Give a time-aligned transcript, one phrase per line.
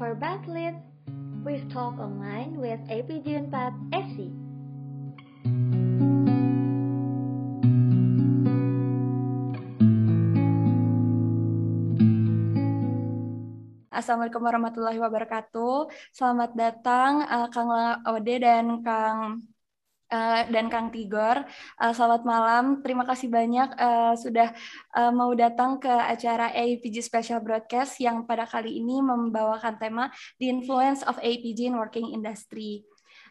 [0.00, 0.80] for Backlit,
[1.44, 4.32] we talk online with APG 4 SC.
[13.92, 15.92] Assalamualaikum warahmatullahi wabarakatuh.
[16.16, 17.68] Selamat datang uh, Kang
[18.08, 19.49] Ode dan Kang
[20.10, 21.46] uh, dan Kang Tigor.
[21.78, 22.64] Uh, selamat malam.
[22.82, 24.52] Terima kasih banyak uh, sudah
[24.98, 30.10] uh, mau datang ke acara APG Special Broadcast yang pada kali ini membawakan tema
[30.42, 32.84] The Influence of APG in Working Industry.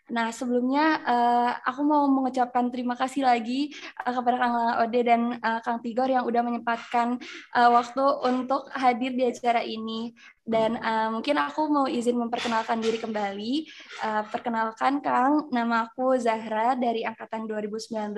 [0.10, 5.60] Nah, sebelumnya uh, aku mau mengucapkan terima kasih lagi uh, kepada Kang Ode dan uh,
[5.62, 7.22] Kang Tigor yang udah menyempatkan
[7.54, 10.14] uh, waktu untuk hadir di acara ini.
[10.50, 13.54] Dan uh, mungkin aku mau izin memperkenalkan diri kembali.
[14.02, 18.18] Uh, perkenalkan Kang, nama aku Zahra dari Angkatan 2019.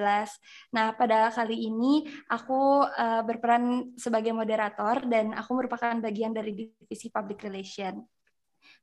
[0.71, 7.11] Nah, pada kali ini aku uh, berperan sebagai moderator dan aku merupakan bagian dari Divisi
[7.11, 8.20] Public Relation.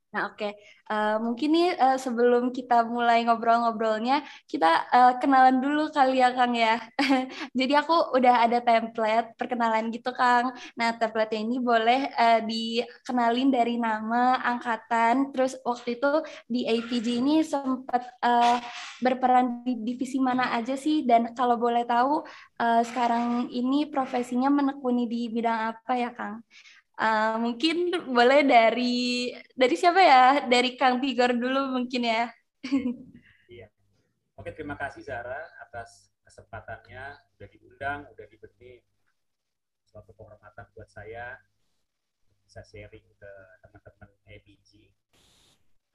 [0.09, 0.41] Nah, oke.
[0.41, 0.53] Okay.
[0.89, 6.57] Uh, mungkin nih uh, sebelum kita mulai ngobrol-ngobrolnya, kita uh, kenalan dulu kali ya, Kang
[6.57, 6.81] ya.
[7.59, 10.57] Jadi aku udah ada template perkenalan gitu, Kang.
[10.81, 17.45] Nah, template ini boleh uh, dikenalin dari nama, angkatan, terus waktu itu di APG ini
[17.45, 18.57] sempat uh,
[19.05, 21.05] berperan di divisi mana aja sih?
[21.05, 22.25] Dan kalau boleh tahu,
[22.65, 26.41] uh, sekarang ini profesinya menekuni di bidang apa ya, Kang?
[26.99, 30.25] Uh, mungkin boleh dari dari siapa ya?
[30.51, 32.27] Dari Kang Tigor dulu mungkin ya.
[33.55, 33.71] iya.
[34.35, 38.83] Oke, terima kasih Zara atas kesempatannya udah diundang, udah diberi
[39.87, 41.39] suatu kehormatan buat saya
[42.45, 43.33] bisa sharing ke
[43.63, 44.91] teman-teman APG.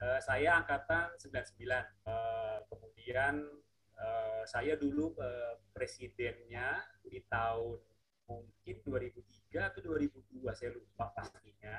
[0.00, 1.68] Uh, eh, saya angkatan 99.
[2.08, 3.44] Uh, kemudian
[4.00, 7.76] uh, saya dulu uh, presidennya di tahun
[8.28, 11.76] mungkin 2003 atau 2002 saya lupa pastinya.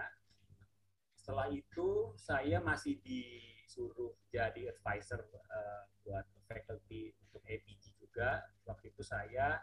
[1.17, 8.45] Setelah itu saya masih disuruh jadi advisor uh, buat faculty untuk APG juga.
[8.69, 9.57] Waktu itu saya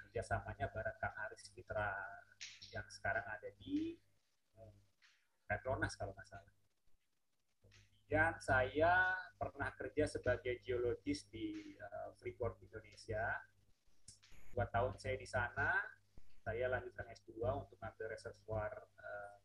[0.00, 1.92] kerjasamanya bareng Kang Haris Fitra
[2.72, 3.92] yang sekarang ada di
[4.56, 4.72] uh,
[5.44, 6.54] Petronas kalau nggak salah.
[7.60, 13.44] Kemudian saya pernah kerja sebagai geologis di uh, Freeport Indonesia.
[14.54, 15.68] Dua tahun saya di sana
[16.44, 19.40] saya lanjutkan S2 untuk ngambil reservoir uh,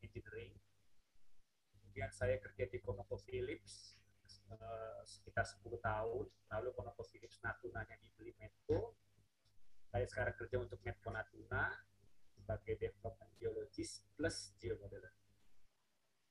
[0.00, 0.56] engineering.
[1.76, 4.00] Kemudian saya kerja di ConocoPhillips
[4.56, 6.26] uh, sekitar 10 tahun.
[6.56, 8.96] Lalu ConocoPhillips Natunanya dibeli Medco.
[9.92, 11.68] Saya sekarang kerja untuk Medco Natuna
[12.32, 15.12] sebagai development geologist plus geomodeler.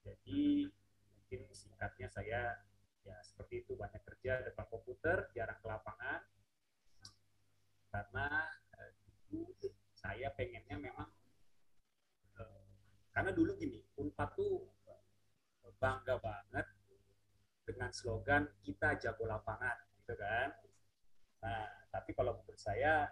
[0.01, 0.65] Jadi
[1.13, 2.57] mungkin singkatnya saya
[3.05, 6.21] ya seperti itu banyak kerja depan komputer, jarang ke lapangan
[7.89, 8.27] karena
[8.73, 9.13] uh, saya
[10.39, 11.09] pengennya memang
[12.39, 12.63] uh,
[13.11, 14.63] karena dulu gini Unpad tuh
[15.79, 16.67] bangga banget
[17.67, 20.55] dengan slogan kita jago lapangan gitu kan
[21.43, 23.11] nah tapi kalau menurut saya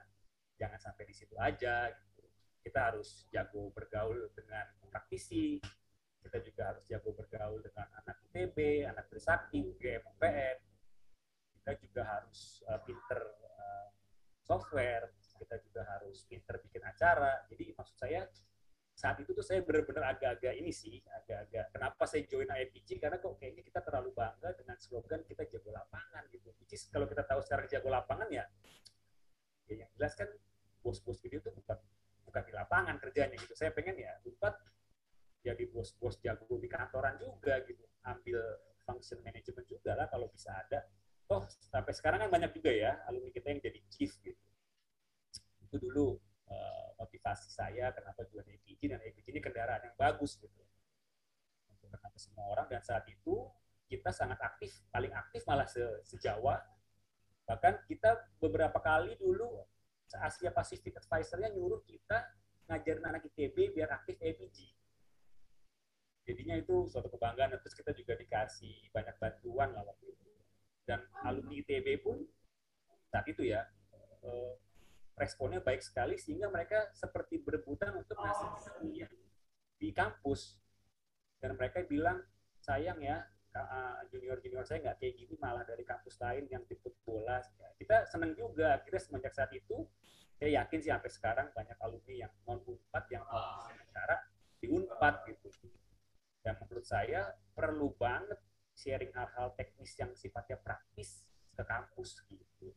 [0.55, 2.23] jangan sampai di situ aja gitu.
[2.63, 5.59] kita harus jago bergaul dengan praktisi
[6.23, 10.57] kita juga harus jago bergaul dengan anak ITB, anak Trisakti, UGM, UPN.
[11.55, 13.87] Kita juga harus uh, pinter uh,
[14.43, 15.07] software,
[15.39, 17.45] kita juga harus pinter bikin acara.
[17.47, 18.25] Jadi maksud saya
[18.97, 23.37] saat itu tuh saya benar-benar agak-agak ini sih, agak-agak kenapa saya join IPG karena kok
[23.37, 26.49] kayaknya kita terlalu bangga dengan slogan kita jago lapangan gitu.
[26.57, 28.49] Which kalau kita tahu sekarang jago lapangan ya,
[29.69, 30.25] ya yang jelas kan
[30.81, 31.77] bos-bos video itu bukan
[32.25, 33.53] bukan di lapangan kerjanya gitu.
[33.53, 34.57] Saya pengen ya buat
[35.45, 38.41] jadi bos-bos jago di kantoran juga gitu, ambil
[38.81, 40.89] function management juga lah kalau bisa ada.
[41.29, 44.41] Toh sampai sekarang kan banyak juga ya alumni kita yang jadi chief gitu
[45.67, 46.15] itu dulu
[46.47, 50.63] uh, motivasi saya kenapa jual LPG dan LPG ini kendaraan yang bagus gitu.
[51.67, 53.51] Untuk kenapa semua orang dan saat itu
[53.87, 56.63] kita sangat aktif paling aktif malah se sejawa.
[57.47, 59.63] Bahkan kita beberapa kali dulu
[60.07, 62.23] Asia Pacific Advisor-nya nyuruh kita
[62.67, 64.77] ngajarin anak ITB biar aktif LPG
[66.27, 70.31] jadinya itu suatu kebanggaan terus kita juga dikasih banyak bantuan lah waktu itu.
[70.83, 72.19] Dan alumni ITB pun
[73.07, 73.63] saat itu ya
[74.27, 74.53] eh,
[75.17, 79.09] responnya baik sekali sehingga mereka seperti berebutan untuk ngasih kuliah
[79.81, 80.61] di kampus.
[81.41, 82.21] Dan mereka bilang
[82.61, 83.25] sayang ya
[84.13, 87.41] junior junior saya nggak kayak gini malah dari kampus lain yang jemput bola.
[87.73, 89.81] Kita seneng juga kita semenjak saat itu
[90.37, 94.21] saya yakin sih sampai sekarang banyak alumni yang non unpad yang mau cara
[94.61, 95.49] di unpad gitu.
[96.45, 98.37] Dan menurut saya perlu banget
[98.77, 101.25] sharing hal-hal teknis yang sifatnya praktis
[101.57, 102.69] ke kampus gitu.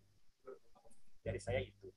[1.21, 1.93] Dari saya itu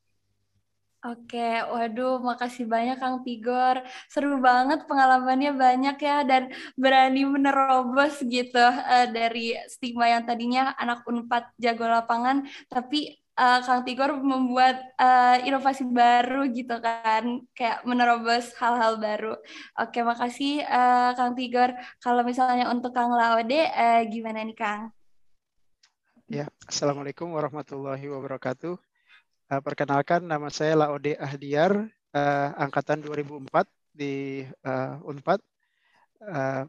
[1.03, 3.83] Oke, waduh, makasih banyak Kang Tigor.
[4.07, 6.47] Seru banget pengalamannya banyak ya dan
[6.79, 13.83] berani menerobos gitu uh, dari stigma yang tadinya anak Unpad jago lapangan, tapi uh, Kang
[13.83, 19.35] Tigor membuat uh, inovasi baru gitu kan, kayak menerobos hal-hal baru.
[19.83, 21.75] Oke, makasih uh, Kang Tigor.
[21.99, 24.95] Kalau misalnya untuk Kang Laode, uh, gimana nih Kang?
[26.31, 28.92] Ya, Assalamualaikum warahmatullahi wabarakatuh.
[29.51, 31.75] Uh, perkenalkan, nama saya Laode Ahdiar,
[32.15, 35.43] uh, angkatan 2004 di uh, Unpad.
[36.23, 36.63] Uh,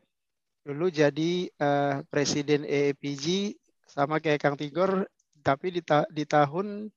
[0.67, 3.55] dulu jadi uh, presiden EAPG
[3.87, 5.07] sama kayak Kang Tigor,
[5.39, 6.91] tapi di, ta di tahun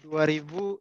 [0.00, 0.80] 2006,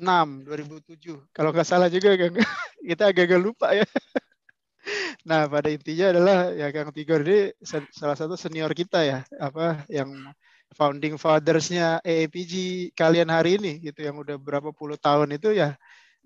[0.00, 1.28] 2007.
[1.28, 2.32] Kalau nggak salah juga, Kang.
[2.88, 3.84] kita agak-agak lupa ya.
[5.28, 7.52] nah, pada intinya adalah ya Kang Tigor ini
[7.92, 10.32] salah satu senior kita ya, apa yang
[10.76, 12.52] founding fathers-nya AAPG
[12.92, 15.76] kalian hari ini gitu yang udah berapa puluh tahun itu ya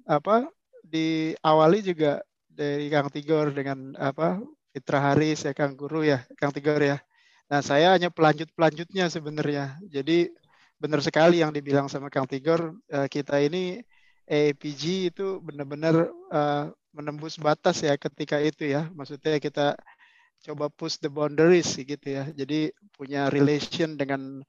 [0.06, 0.50] apa
[0.83, 4.43] diawali juga dari Kang Tigor dengan apa
[4.75, 6.99] Fitra Haris ya Kang Guru ya Kang Tigor ya.
[7.49, 9.79] Nah saya hanya pelanjut pelanjutnya sebenarnya.
[9.89, 10.33] Jadi
[10.81, 13.81] benar sekali yang dibilang sama Kang Tigor eh, kita ini
[14.27, 18.89] AAPG itu benar-benar uh, menembus batas ya ketika itu ya.
[18.94, 19.77] Maksudnya kita
[20.43, 22.27] coba push the boundaries gitu ya.
[22.35, 24.43] Jadi punya relation dengan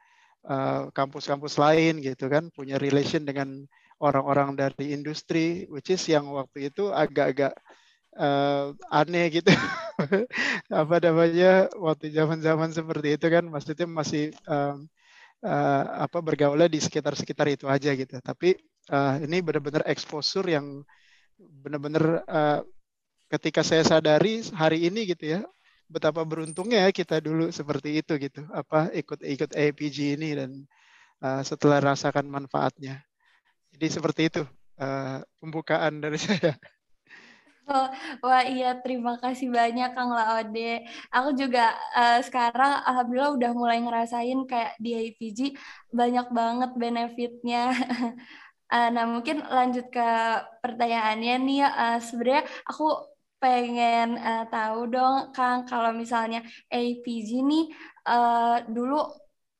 [0.49, 3.63] uh, kampus-kampus uh, lain gitu kan, punya relation dengan
[4.01, 7.53] orang-orang dari industri, which is yang waktu itu agak-agak
[8.17, 9.53] uh, aneh gitu.
[10.73, 14.89] Apa namanya waktu zaman-zaman seperti itu kan, maksudnya masih um,
[15.45, 18.17] uh, apa bergaulnya di sekitar-sekitar itu aja gitu.
[18.19, 18.57] Tapi
[18.89, 20.81] uh, ini benar-benar exposure yang
[21.37, 22.59] benar-benar uh,
[23.29, 25.41] ketika saya sadari hari ini gitu ya
[25.87, 30.51] betapa beruntungnya ya kita dulu seperti itu gitu apa ikut ikut APG ini dan
[31.21, 33.03] uh, setelah rasakan manfaatnya
[33.75, 34.41] jadi seperti itu
[34.79, 36.55] uh, pembukaan dari saya
[37.63, 37.87] Oh,
[38.19, 40.83] wah iya terima kasih banyak Kang Laode.
[41.15, 45.55] Aku juga uh, sekarang alhamdulillah udah mulai ngerasain kayak di APG
[45.95, 47.71] banyak banget benefitnya.
[48.67, 50.07] uh, nah mungkin lanjut ke
[50.59, 53.12] pertanyaannya nih uh, sebenarnya aku
[53.43, 56.39] pengen uh, tahu dong Kang kalau misalnya
[56.71, 57.67] APG nih
[58.07, 59.03] uh, dulu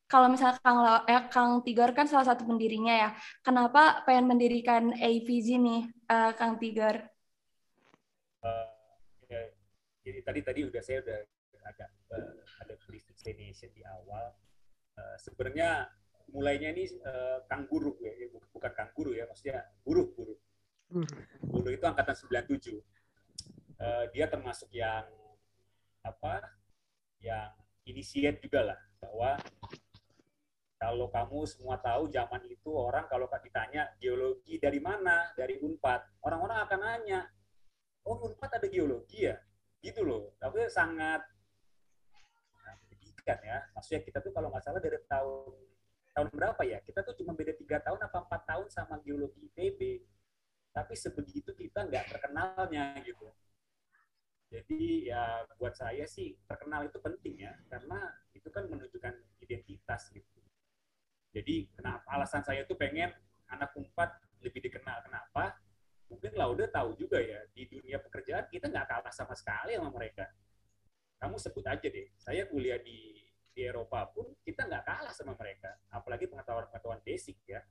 [0.08, 3.10] kalau misalnya Kang eh, Kang Tigor kan salah satu pendirinya ya.
[3.42, 7.02] Kenapa pengen mendirikan APG nih uh, Kang Tigor?
[8.46, 8.70] Uh,
[9.26, 9.42] ya,
[10.06, 11.20] jadi tadi tadi udah saya udah
[11.66, 14.38] agak uh, ada brief explanation di awal.
[14.94, 15.90] Uh, sebenarnya
[16.30, 18.14] mulainya ini uh, Kang Guru ya,
[18.54, 20.36] bukan Kang Guru ya, maksudnya guru guru.
[21.42, 22.78] Guru itu angkatan 97
[23.84, 25.04] uh, dia termasuk yang
[26.04, 26.48] apa
[27.20, 27.52] yang
[27.84, 29.40] inisiat juga lah bahwa
[30.80, 35.32] kalau kamu semua tahu zaman itu orang kalau ditanya geologi dari mana?
[35.32, 36.24] Dari Unpad.
[36.28, 37.22] Orang-orang akan nanya
[38.04, 39.40] oh Unpad ada geologi ya?
[39.80, 40.36] Gitu loh.
[40.40, 41.24] Tapi sangat
[42.60, 42.76] nah,
[43.48, 43.64] ya.
[43.72, 45.56] Maksudnya kita tuh kalau nggak salah dari tahun
[46.12, 46.84] tahun berapa ya?
[46.84, 50.04] Kita tuh cuma beda tiga tahun apa empat tahun sama geologi ITB
[50.74, 53.30] tapi sebegitu kita nggak terkenalnya gitu
[54.54, 55.24] jadi ya
[55.58, 60.40] buat saya sih terkenal itu penting ya, karena itu kan menunjukkan identitas gitu.
[61.34, 63.10] Jadi kenapa alasan saya itu pengen
[63.50, 64.14] anak umpat
[64.46, 65.02] lebih dikenal.
[65.10, 65.58] Kenapa?
[66.06, 70.30] Mungkin Laude tahu juga ya, di dunia pekerjaan kita nggak kalah sama sekali sama mereka.
[71.18, 75.74] Kamu sebut aja deh, saya kuliah di di Eropa pun kita nggak kalah sama mereka,
[75.90, 77.66] apalagi pengetahuan-pengetahuan basic ya.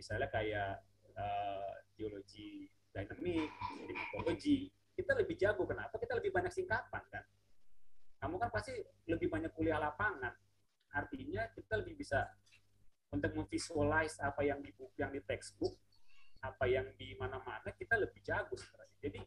[0.00, 0.80] Misalnya kayak
[1.12, 3.52] uh, geologi dynamic,
[3.84, 5.66] klimatologi, kita lebih jago.
[5.66, 5.98] Kenapa?
[5.98, 7.24] Kita lebih banyak singkatan kan.
[8.22, 8.72] Kamu kan pasti
[9.10, 10.32] lebih banyak kuliah lapangan.
[10.94, 12.24] Artinya kita lebih bisa
[13.10, 15.74] untuk memvisualize apa yang di buku, yang di textbook,
[16.42, 18.98] apa yang di mana-mana, kita lebih jago sebenarnya.
[18.98, 19.20] Jadi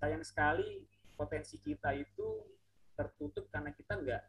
[0.00, 2.26] sayang sekali potensi kita itu
[2.96, 4.22] tertutup karena kita nggak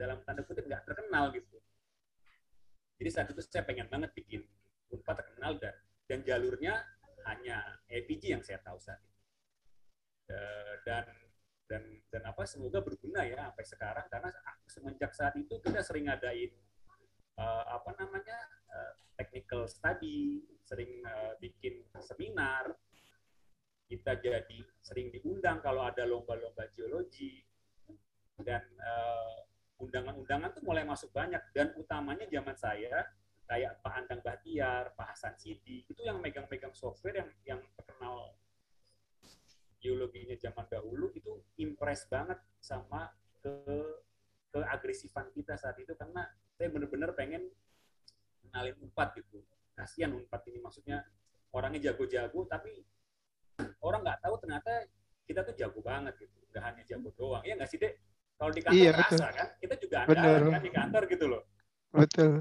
[0.00, 1.60] dalam tanda kutip nggak terkenal gitu.
[3.00, 4.44] Jadi saat itu saya pengen banget bikin
[4.90, 5.76] Unpad terkenal dan
[6.10, 6.82] dan jalurnya
[7.30, 9.19] hanya EPG yang saya tahu saat itu.
[10.30, 11.06] Eh, dan
[11.66, 14.06] dan dan apa semoga berguna ya sampai sekarang.
[14.06, 14.30] Karena
[14.66, 16.54] semenjak saat itu kita sering ngadain
[17.38, 18.38] uh, apa namanya
[18.70, 22.74] uh, technical study sering uh, bikin seminar.
[23.90, 27.42] Kita jadi sering diundang kalau ada lomba-lomba geologi.
[28.40, 28.62] Dan
[29.76, 31.42] undangan-undangan tuh mulai masuk banyak.
[31.52, 33.04] Dan utamanya zaman saya
[33.50, 38.39] kayak Pak Andang Bahtiar, Pak Hasan Sidi itu yang megang-megang software yang yang terkenal
[39.80, 43.08] geologinya zaman dahulu itu impress banget sama
[43.40, 43.52] ke
[44.52, 47.48] keagresifan kita saat itu karena saya benar-benar pengen
[48.44, 49.40] kenalin Unpad gitu.
[49.72, 51.00] Kasihan Unpad ini maksudnya
[51.56, 52.84] orangnya jago-jago tapi
[53.80, 54.72] orang nggak tahu ternyata
[55.24, 56.36] kita tuh jago banget gitu.
[56.52, 57.42] Nggak hanya jago doang.
[57.46, 57.94] Ya nggak sih dek?
[58.36, 61.42] Kalau di kantor Iya, kan kita juga ada kan di kantor gitu loh.
[61.90, 62.32] Betul,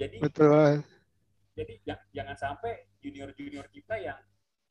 [0.00, 0.82] jadi betul.
[1.54, 4.18] jadi ja- jangan sampai junior-junior kita yang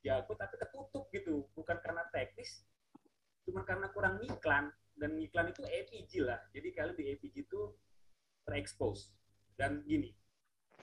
[0.06, 1.48] jago tapi ketutup gitu.
[1.56, 2.64] Bukan karena teknis
[3.44, 4.72] cuma karena kurang ngiklan.
[5.00, 6.44] Dan ngiklan itu APG lah.
[6.52, 7.72] Jadi kalian di APG itu
[8.50, 9.14] terekspos
[9.54, 10.10] dan gini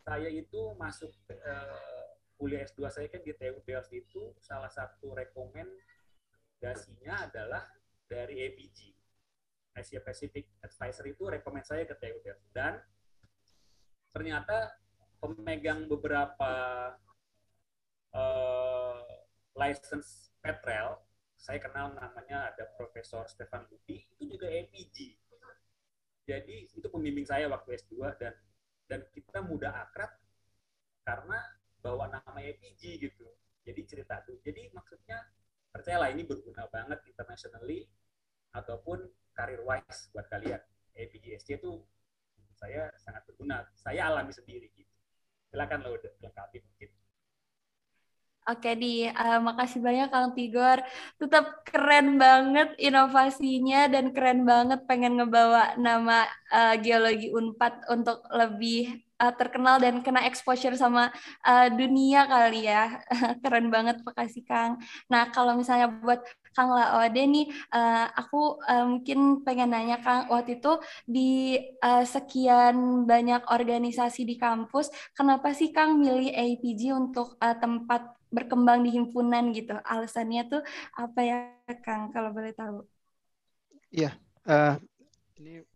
[0.07, 2.07] saya itu masuk eh,
[2.39, 7.67] kuliah S2 saya kan di TU Delft itu salah satu rekomendasinya adalah
[8.07, 8.95] dari APG
[9.75, 12.79] Asia Pacific Advisor itu rekomend saya ke TU Delft dan
[14.15, 14.79] ternyata
[15.19, 16.55] pemegang beberapa
[18.15, 18.86] eh,
[19.57, 21.01] license Petrel,
[21.35, 25.17] saya kenal namanya ada Profesor Stefan Ludi, itu juga APG.
[26.27, 28.35] Jadi itu pembimbing saya waktu S2 dan
[28.87, 30.11] dan kita mudah akrab
[31.07, 31.39] karena
[31.79, 33.27] bawa nama APG gitu.
[33.63, 34.39] Jadi cerita tuh.
[34.43, 35.23] Jadi maksudnya
[35.71, 37.87] percayalah ini berguna banget internationally
[38.55, 40.59] ataupun career wise buat kalian.
[40.99, 41.79] APG SC itu
[42.59, 43.63] saya sangat berguna.
[43.79, 44.95] Saya alami sendiri gitu.
[45.51, 46.91] Silakan lo udah lengkapi mungkin.
[48.47, 50.79] Oke di, eh, makasih banyak Kang Tigor.
[51.19, 56.13] Tetap keren banget inovasinya dan keren banget pengen ngebawa nama
[56.55, 61.13] eh, geologi Unpad untuk lebih eh, terkenal dan kena exposure sama
[61.47, 63.01] eh, dunia kali ya.
[63.43, 64.73] Keren banget, makasih Kang.
[65.13, 66.21] Nah kalau misalnya buat
[66.57, 67.45] Kang Laode nih,
[67.77, 68.37] eh, aku
[68.71, 70.73] eh, mungkin pengen nanya Kang, waktu itu
[71.05, 71.21] di
[71.85, 72.77] eh, sekian
[73.11, 78.03] banyak organisasi di kampus, kenapa sih Kang milih APG untuk eh, tempat
[78.37, 79.73] berkembang di himpunan gitu.
[79.93, 80.61] Alasannya tuh
[81.03, 81.37] apa ya,
[81.85, 82.77] Kang, kalau boleh tahu?
[84.47, 84.75] Eh,
[85.41, 85.76] ini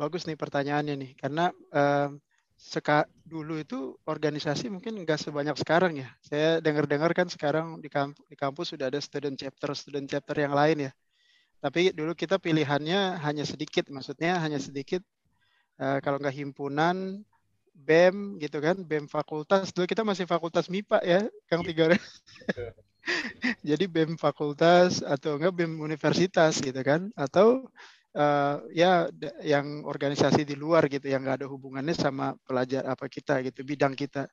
[0.00, 2.08] bagus nih pertanyaannya nih, karena eh,
[2.56, 6.08] seka dulu itu organisasi mungkin nggak sebanyak sekarang ya.
[6.24, 10.56] Saya dengar-dengar kan sekarang di kampus, di kampus sudah ada student chapter, student chapter yang
[10.56, 10.92] lain ya.
[11.60, 15.04] Tapi dulu kita pilihannya hanya sedikit, maksudnya hanya sedikit.
[15.80, 17.20] Eh, kalau nggak himpunan,
[17.72, 19.72] BEM gitu kan, BEM fakultas.
[19.72, 21.96] Dulu kita masih fakultas MIPA ya, Kang Tigor.
[23.68, 27.68] Jadi BEM fakultas atau enggak BEM universitas gitu kan, atau
[28.14, 29.06] eh, ya
[29.44, 33.94] yang organisasi di luar gitu yang nggak ada hubungannya sama pelajar apa kita gitu bidang
[33.94, 34.26] kita.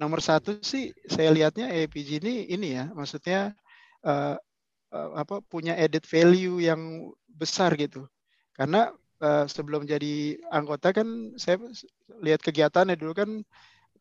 [0.00, 3.52] Nomor satu sih saya lihatnya APG ini ini ya, maksudnya
[4.04, 4.36] eh,
[4.92, 8.06] eh, apa punya added value yang besar gitu.
[8.56, 11.60] Karena eh, sebelum jadi anggota kan saya
[12.20, 13.30] lihat kegiatannya dulu kan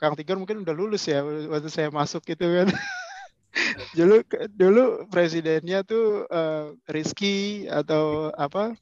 [0.02, 2.68] Kang Tigor mungkin udah lulus ya waktu saya masuk gitu kan.
[3.98, 4.24] dulu
[4.56, 8.74] dulu presidennya tuh eh, Rizky atau apa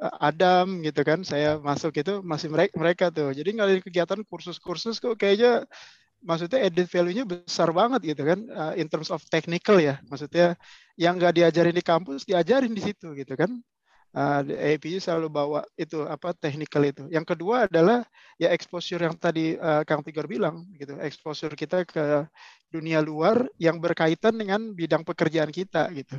[0.00, 5.20] Adam gitu kan saya masuk itu masih mereka mereka tuh jadi nggak kegiatan kursus-kursus kok
[5.20, 5.68] kayaknya
[6.24, 10.56] maksudnya added value-nya besar banget gitu kan eh, in terms of technical ya maksudnya
[10.96, 13.60] yang nggak diajarin di kampus diajarin di situ gitu kan
[14.10, 14.42] Uh,
[14.74, 17.06] APU selalu bawa itu apa technical itu.
[17.14, 18.02] Yang kedua adalah
[18.42, 22.26] ya exposure yang tadi uh, Kang Tigor bilang gitu, exposure kita ke
[22.74, 26.18] dunia luar yang berkaitan dengan bidang pekerjaan kita gitu.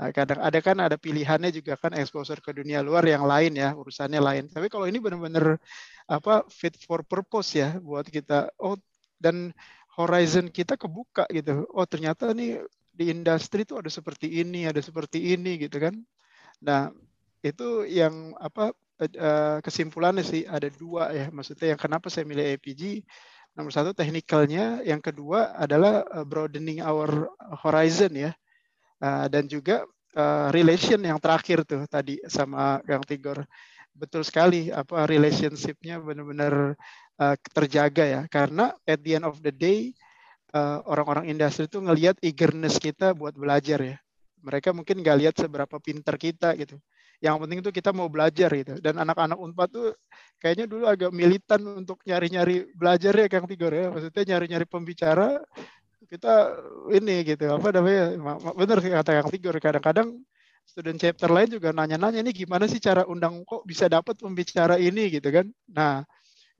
[0.00, 3.76] Nah, kadang ada kan ada pilihannya juga kan exposure ke dunia luar yang lain ya
[3.76, 4.44] urusannya lain.
[4.48, 5.60] Tapi kalau ini benar-benar
[6.08, 8.50] apa fit for purpose ya buat kita.
[8.58, 8.76] Oh
[9.22, 9.52] dan
[9.94, 11.68] horizon kita kebuka gitu.
[11.70, 15.94] Oh ternyata nih di industri itu ada seperti ini, ada seperti ini gitu kan.
[16.64, 16.90] Nah
[17.44, 18.72] itu yang apa
[19.02, 23.02] eh, kesimpulannya sih ada dua ya maksudnya yang kenapa saya milih APG
[23.58, 27.28] nomor satu teknikalnya yang kedua adalah eh, broadening our
[27.62, 28.30] horizon ya
[29.02, 29.82] Uh, dan juga
[30.14, 33.42] uh, relation yang terakhir tuh tadi sama Kang Tigor.
[33.90, 36.78] Betul sekali apa relationshipnya benar-benar
[37.18, 38.22] uh, terjaga ya.
[38.30, 39.90] Karena at the end of the day
[40.54, 43.96] uh, orang-orang industri itu ngelihat eagerness kita buat belajar ya.
[44.38, 46.78] Mereka mungkin nggak lihat seberapa pinter kita gitu.
[47.22, 48.78] Yang penting itu kita mau belajar gitu.
[48.78, 49.94] Dan anak-anak unpad tuh
[50.38, 53.90] kayaknya dulu agak militan untuk nyari-nyari belajar ya Kang Tigor ya.
[53.90, 55.42] Maksudnya nyari-nyari pembicara
[56.12, 56.60] kita
[56.92, 58.20] ini gitu apa namanya
[58.52, 60.20] benar sih kata Kang Tigor kadang-kadang
[60.66, 65.10] student chapter lain juga nanya-nanya ini gimana sih cara undang kok bisa dapat pembicara ini?
[65.10, 65.46] Gitu kan.
[65.72, 66.06] Nah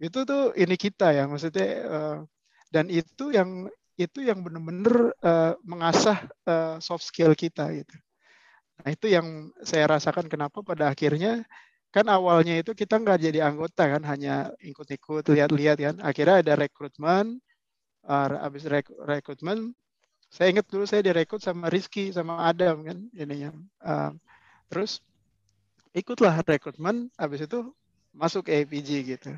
[0.02, 2.18] itu tuh ini kita ya maksudnya uh,
[2.74, 6.18] dan itu yang itu yang benar-benar uh, mengasah
[6.48, 7.94] uh, soft skill kita gitu.
[8.82, 11.44] Nah itu yang saya rasakan kenapa pada akhirnya
[11.92, 15.96] kan awalnya itu kita nggak jadi anggota kan hanya ikut-ikut lihat-lihat kan.
[16.02, 17.38] Akhirnya ada rekrutmen
[18.06, 19.74] uh, habis rek rekrutmen
[20.32, 23.52] saya ingat dulu saya direkrut sama Rizky sama Adam kan ininya
[23.84, 24.10] uh,
[24.72, 25.04] terus
[25.92, 27.70] ikutlah rekrutmen habis itu
[28.12, 29.32] masuk APG gitu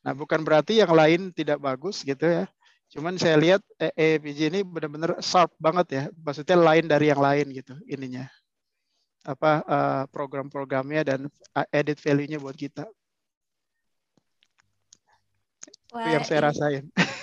[0.00, 2.44] nah bukan berarti yang lain tidak bagus gitu ya
[2.90, 7.78] Cuman saya lihat APG ini benar-benar sharp banget ya, maksudnya lain dari yang lain gitu
[7.86, 8.26] ininya.
[9.22, 11.30] Apa uh, program-programnya dan
[11.70, 12.82] edit value-nya buat kita.
[15.94, 16.90] Wah, Itu yang saya rasain.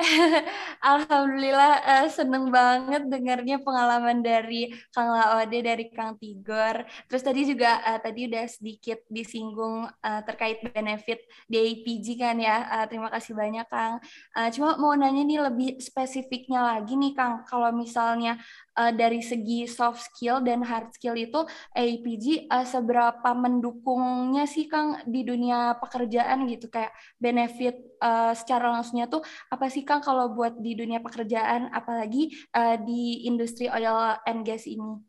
[0.80, 6.88] Alhamdulillah uh, seneng banget dengarnya pengalaman dari Kang Laode, dari Kang Tigor.
[7.06, 11.20] Terus tadi juga uh, tadi udah sedikit disinggung uh, terkait benefit
[11.52, 12.56] DIPG kan ya.
[12.80, 14.00] Uh, terima kasih banyak Kang.
[14.32, 17.44] Uh, cuma mau nanya nih lebih spesifiknya lagi nih Kang.
[17.44, 18.40] Kalau misalnya
[18.80, 21.44] uh, dari segi soft skill dan hard skill itu
[21.76, 29.12] AIPG uh, seberapa mendukungnya sih Kang di dunia pekerjaan gitu kayak benefit uh, secara langsungnya
[29.12, 29.20] tuh
[29.52, 34.64] apa sih Kang kalau buat di dunia pekerjaan apalagi uh, di industri oil and gas
[34.64, 35.04] ini?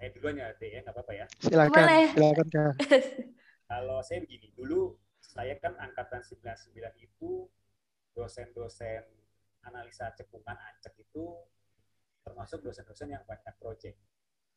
[0.00, 1.26] Saya duluan ya, Teh, ya, nggak apa-apa ya.
[1.44, 2.04] Silakan, Boleh.
[2.16, 2.74] silakan Kang.
[3.70, 6.72] kalau saya begini, dulu saya kan angkatan 99
[7.04, 7.44] itu
[8.16, 9.04] dosen-dosen
[9.66, 11.24] analisa cekungan ancek itu
[12.24, 13.96] termasuk dosen-dosen yang banyak proyek.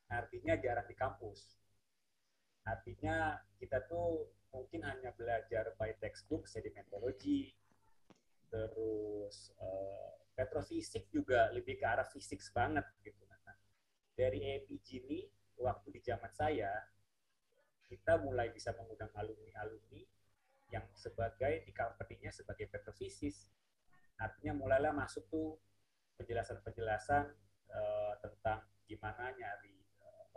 [0.08, 1.56] Artinya jarang di kampus.
[2.64, 7.52] Artinya kita tuh mungkin hanya belajar by textbook sedimentologi,
[8.48, 13.20] terus uh, petrofisik juga lebih ke arah fisik banget gitu.
[13.26, 13.56] Nah,
[14.14, 15.20] dari EPG ini
[15.58, 16.70] waktu di zaman saya
[17.84, 20.02] kita mulai bisa mengundang alumni-alumni
[20.72, 21.72] yang sebagai di
[22.32, 23.46] sebagai petrofisis.
[24.20, 25.58] Artinya mulailah masuk tuh
[26.18, 27.24] penjelasan-penjelasan
[27.70, 29.76] uh, tentang gimana nyari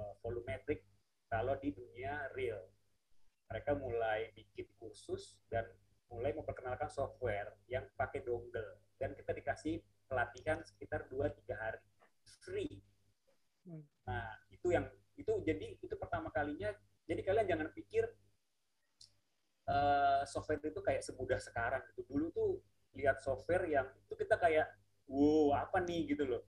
[0.02, 0.84] uh, volumetric
[1.30, 2.64] kalau di dunia real.
[3.48, 5.64] Mereka mulai bikin kursus dan
[6.12, 11.84] mulai memperkenalkan software yang pakai dongle dan kita dikasih pelatihan sekitar 2-3 hari
[12.44, 12.80] free.
[13.68, 13.84] Hmm.
[14.08, 14.88] Nah, itu yang
[15.20, 16.72] itu jadi itu pertama kalinya
[17.08, 18.04] jadi kalian jangan pikir
[19.68, 22.08] uh, software itu kayak semudah sekarang gitu.
[22.08, 22.52] Dulu tuh
[22.96, 24.68] lihat software yang itu kita kayak
[25.10, 26.44] wow apa nih gitu loh.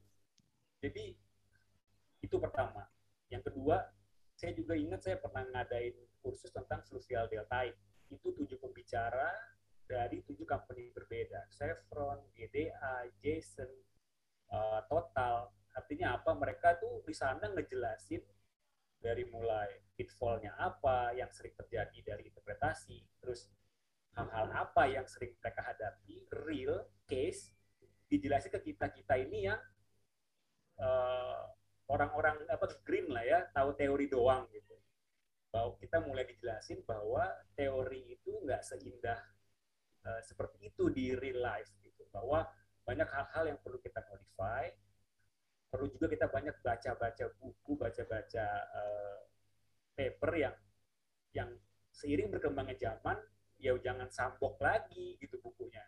[0.79, 1.15] Jadi
[2.23, 2.87] itu pertama.
[3.31, 3.83] Yang kedua,
[4.35, 7.75] saya juga ingat saya pernah ngadain kursus tentang fluvial deltaic
[8.09, 9.29] itu tujuh pembicara
[9.89, 11.49] dari tujuh company berbeda.
[11.49, 13.69] Chevron, GDA, Jason,
[14.53, 15.49] uh, Total.
[15.73, 16.33] Artinya apa?
[16.37, 18.21] Mereka tuh di sana ngejelasin
[18.99, 23.47] dari mulai pitfallnya apa yang sering terjadi dari interpretasi, terus
[24.27, 27.55] hal-hal apa yang sering mereka hadapi, real case,
[28.11, 29.59] dijelasin ke kita kita ini yang
[30.81, 31.47] uh,
[31.87, 34.75] orang-orang apa green lah ya, tahu teori doang gitu.
[35.53, 37.23] Bahwa kita mulai dijelasin bahwa
[37.55, 39.19] teori itu nggak seindah
[40.03, 42.03] uh, seperti itu di real life gitu.
[42.11, 42.43] Bahwa
[42.83, 44.67] banyak hal-hal yang perlu kita modify
[45.69, 49.21] perlu juga kita banyak baca-baca buku baca-baca uh,
[49.93, 50.55] paper yang
[51.37, 51.49] yang
[51.93, 53.21] seiring berkembangnya zaman
[53.59, 55.83] ya jangan sambok lagi gitu bukunya.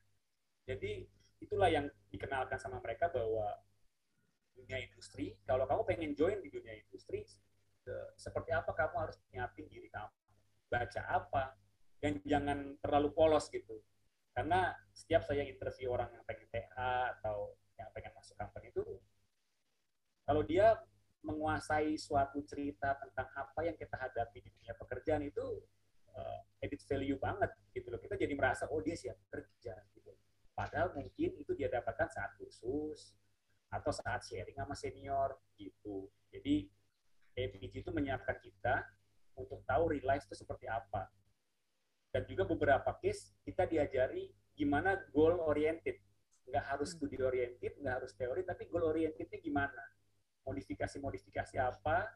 [0.68, 1.08] Jadi
[1.42, 3.58] itulah yang dikenalkan sama mereka bahwa
[4.54, 7.26] dunia industri kalau kamu pengen join di dunia industri
[8.14, 10.12] seperti apa kamu harus nyiapin diri kamu.
[10.68, 11.44] Baca apa
[12.04, 13.80] dan jangan terlalu polos gitu.
[14.32, 18.84] Karena setiap saya interview orang yang pengen TA atau yang pengen masuk company itu
[20.24, 20.80] kalau dia
[21.22, 25.62] menguasai suatu cerita tentang apa yang kita hadapi di dunia pekerjaan itu
[26.16, 30.12] uh, edit value banget gitu loh kita jadi merasa oh dia siap kerja gitu
[30.52, 33.16] padahal mungkin itu dia dapatkan saat kursus
[33.72, 36.68] atau saat sharing sama senior gitu jadi
[37.36, 38.84] APG itu menyiapkan kita
[39.40, 41.08] untuk tahu real life itu seperti apa.
[42.12, 46.04] Dan juga beberapa case kita diajari gimana goal oriented.
[46.48, 46.98] Nggak harus hmm.
[47.00, 49.84] studi oriented, nggak harus teori, tapi goal orientednya gimana.
[50.44, 52.12] Modifikasi-modifikasi apa,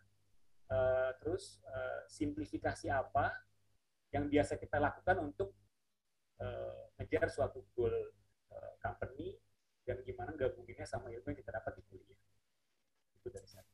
[0.68, 3.32] uh, terus uh, simplifikasi apa
[4.16, 5.52] yang biasa kita lakukan untuk
[6.40, 7.92] uh, ngejar suatu goal
[8.56, 9.36] uh, company
[9.84, 12.20] dan gimana gabunginnya sama ilmu yang kita dapat di kuliah.
[13.20, 13.68] Itu dari saya.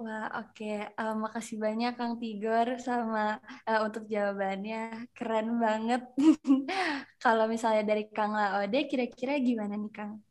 [0.00, 0.56] Wah, oke.
[0.56, 0.88] Okay.
[0.96, 3.36] Uh, makasih banyak Kang Tigor sama
[3.68, 5.12] uh, untuk jawabannya.
[5.12, 6.08] Keren banget.
[7.24, 10.24] Kalau misalnya dari Kang Laode, kira-kira gimana nih Kang?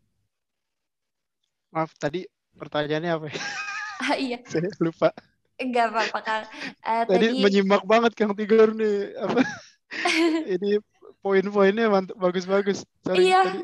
[1.69, 2.25] Maaf, tadi
[2.57, 3.37] pertanyaannya apa ya?
[4.01, 4.37] Ah, iya.
[4.49, 5.13] Saya lupa.
[5.59, 6.43] Enggak apa-apa Kang.
[6.81, 9.13] Uh, tadi, tadi menyimak banget Kang Tigor nih.
[9.19, 9.39] Apa?
[10.55, 10.79] Ini
[11.19, 12.87] poin-poinnya bagus-bagus.
[13.11, 13.43] iya.
[13.43, 13.61] Tadi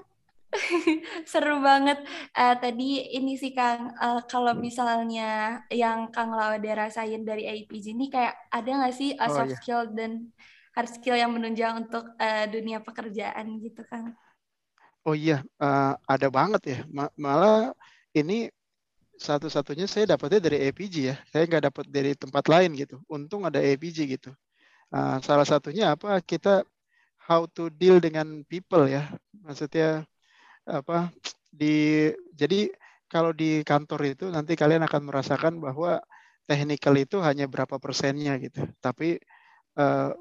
[1.31, 1.99] Seru banget.
[2.31, 8.07] Uh, tadi ini sih Kang, uh, kalau misalnya yang Kang Laude rasain dari APG ini
[8.07, 9.57] kayak ada nggak sih uh, soft oh, iya.
[9.59, 10.31] skill dan
[10.75, 14.15] hard skill yang menunjang untuk uh, dunia pekerjaan gitu Kang?
[15.05, 16.79] Oh iya, uh, ada banget ya.
[16.89, 17.71] Ma malah
[18.15, 18.49] ini
[19.15, 21.15] satu-satunya saya dapatnya dari APG ya.
[21.31, 22.99] Saya nggak dapat dari tempat lain gitu.
[23.07, 24.31] Untung ada APG gitu.
[24.91, 26.19] Uh, salah satunya apa?
[26.23, 26.63] Kita
[27.25, 29.09] how to deal dengan people ya.
[29.41, 30.05] Maksudnya
[30.65, 31.13] apa
[31.49, 32.69] di jadi
[33.07, 36.01] kalau di kantor itu nanti kalian akan merasakan bahwa
[36.49, 38.65] technical itu hanya berapa persennya gitu.
[38.81, 39.17] Tapi
[39.79, 40.11] uh,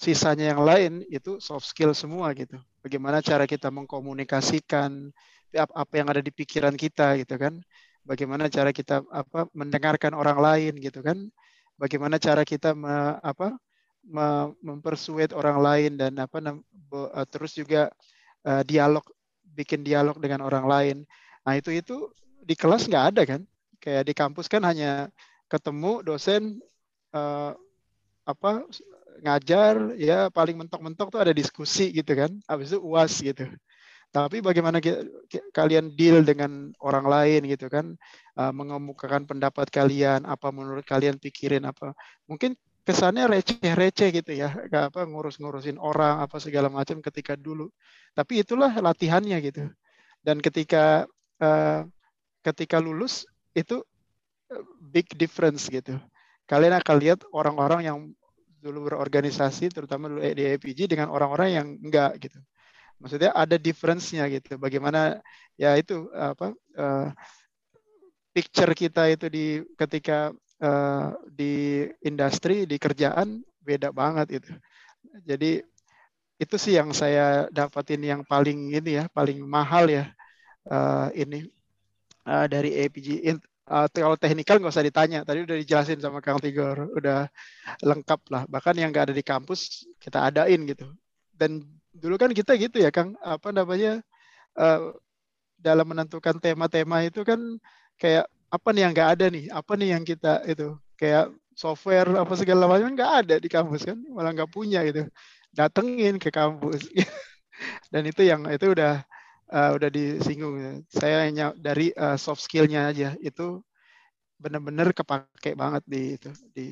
[0.00, 2.56] sisanya yang lain itu soft skill semua gitu.
[2.80, 5.12] Bagaimana cara kita mengkomunikasikan
[5.56, 7.60] apa yang ada di pikiran kita gitu kan.
[8.04, 11.28] Bagaimana cara kita apa mendengarkan orang lain gitu kan.
[11.80, 13.56] Bagaimana cara kita me, apa
[14.64, 17.92] mempersuade orang lain dan apa uh, terus juga
[18.48, 19.04] uh, dialog
[19.44, 20.96] bikin dialog dengan orang lain.
[21.44, 22.08] Nah itu itu
[22.40, 23.40] di kelas nggak ada kan?
[23.80, 25.08] Kayak di kampus kan hanya
[25.48, 26.60] ketemu dosen
[27.12, 27.52] uh,
[28.24, 28.64] apa
[29.20, 33.44] ngajar ya paling mentok-mentok tuh ada diskusi gitu kan habis itu uas gitu
[34.10, 34.82] tapi bagaimana
[35.54, 37.94] kalian deal dengan orang lain gitu kan?
[38.34, 41.94] Uh, mengemukakan pendapat kalian apa menurut kalian pikirin apa?
[42.26, 47.70] Mungkin kesannya receh-receh gitu ya gak apa ngurus-ngurusin orang apa segala macam ketika dulu.
[48.10, 49.70] Tapi itulah latihannya gitu.
[50.26, 51.06] Dan ketika
[51.38, 51.86] uh,
[52.42, 53.78] ketika lulus itu
[54.50, 56.02] eh, big difference gitu.
[56.50, 57.98] Kalian akan lihat orang-orang yang
[58.58, 62.42] dulu berorganisasi terutama dulu di APG dengan orang-orang yang enggak gitu.
[63.00, 64.60] Maksudnya ada difference-nya gitu.
[64.60, 65.18] Bagaimana
[65.56, 67.08] ya itu apa uh,
[68.36, 74.52] picture kita itu di ketika uh, di industri di kerjaan beda banget itu.
[75.24, 75.64] Jadi
[76.40, 80.08] itu sih yang saya dapatin yang paling ini ya paling mahal ya
[80.72, 81.44] uh, ini
[82.24, 83.28] uh, dari APG
[83.68, 87.28] uh, kalau teknikal nggak usah ditanya tadi udah dijelasin sama Kang Tigor udah
[87.84, 90.88] lengkap lah bahkan yang nggak ada di kampus kita adain gitu
[91.36, 91.60] dan
[91.94, 93.14] dulu kan kita gitu ya Kang.
[93.22, 94.02] Apa namanya
[94.58, 94.94] uh,
[95.60, 97.38] dalam menentukan tema-tema itu kan
[98.00, 99.44] kayak apa nih yang nggak ada nih?
[99.52, 100.74] Apa nih yang kita itu?
[100.98, 103.98] Kayak software apa segala macam nggak ada di kampus kan.
[104.10, 105.06] Malah nggak punya gitu.
[105.54, 106.88] Datengin ke kampus.
[107.92, 109.04] Dan itu yang itu udah
[109.52, 110.86] uh, udah disinggung.
[110.88, 113.14] Saya hanya dari uh, soft skillnya aja.
[113.20, 113.62] Itu
[114.40, 116.66] benar-benar kepake banget di itu di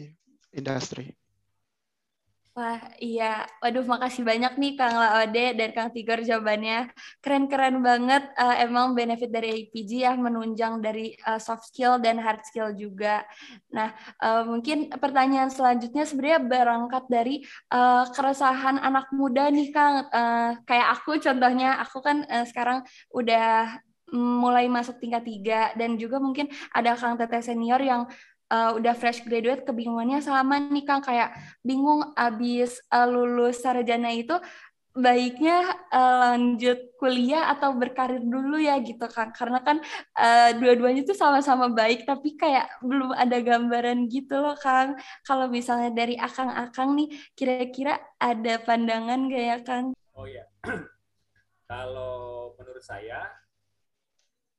[0.56, 1.12] industri.
[2.58, 3.46] Wah, iya.
[3.62, 6.90] Waduh, makasih banyak nih Kang Laode dan Kang Tigor jawabannya.
[7.22, 8.34] Keren-keren banget.
[8.34, 13.22] Uh, emang benefit dari APG ya menunjang dari uh, soft skill dan hard skill juga.
[13.70, 20.10] Nah, uh, mungkin pertanyaan selanjutnya sebenarnya berangkat dari uh, keresahan anak muda nih Kang.
[20.10, 22.82] Uh, kayak aku contohnya, aku kan uh, sekarang
[23.14, 23.78] udah
[24.18, 28.10] mulai masuk tingkat tiga dan juga mungkin ada Kang Teteh senior yang
[28.52, 31.04] uh, udah fresh graduate kebingungannya sama nih Kang.
[31.04, 34.36] Kayak bingung abis uh, lulus sarjana itu
[34.98, 35.62] baiknya
[35.94, 39.78] uh, lanjut kuliah atau berkarir dulu ya gitu kan karena kan
[40.18, 44.98] uh, dua-duanya tuh sama-sama baik tapi kayak belum ada gambaran gitu loh Kang.
[45.22, 47.08] Kalau misalnya dari akang-akang nih
[47.38, 49.86] kira-kira ada pandangan gak ya Kang?
[50.18, 50.42] Oh ya
[51.70, 53.22] kalau menurut saya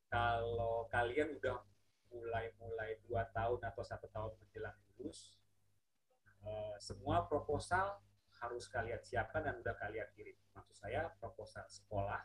[0.07, 1.59] kalau kalian udah
[2.09, 5.37] mulai-mulai dua tahun atau satu tahun menjelang lulus,
[6.43, 8.01] uh, semua proposal
[8.39, 10.35] harus kalian siapkan dan udah kalian kirim.
[10.55, 12.23] Maksud saya proposal sekolah,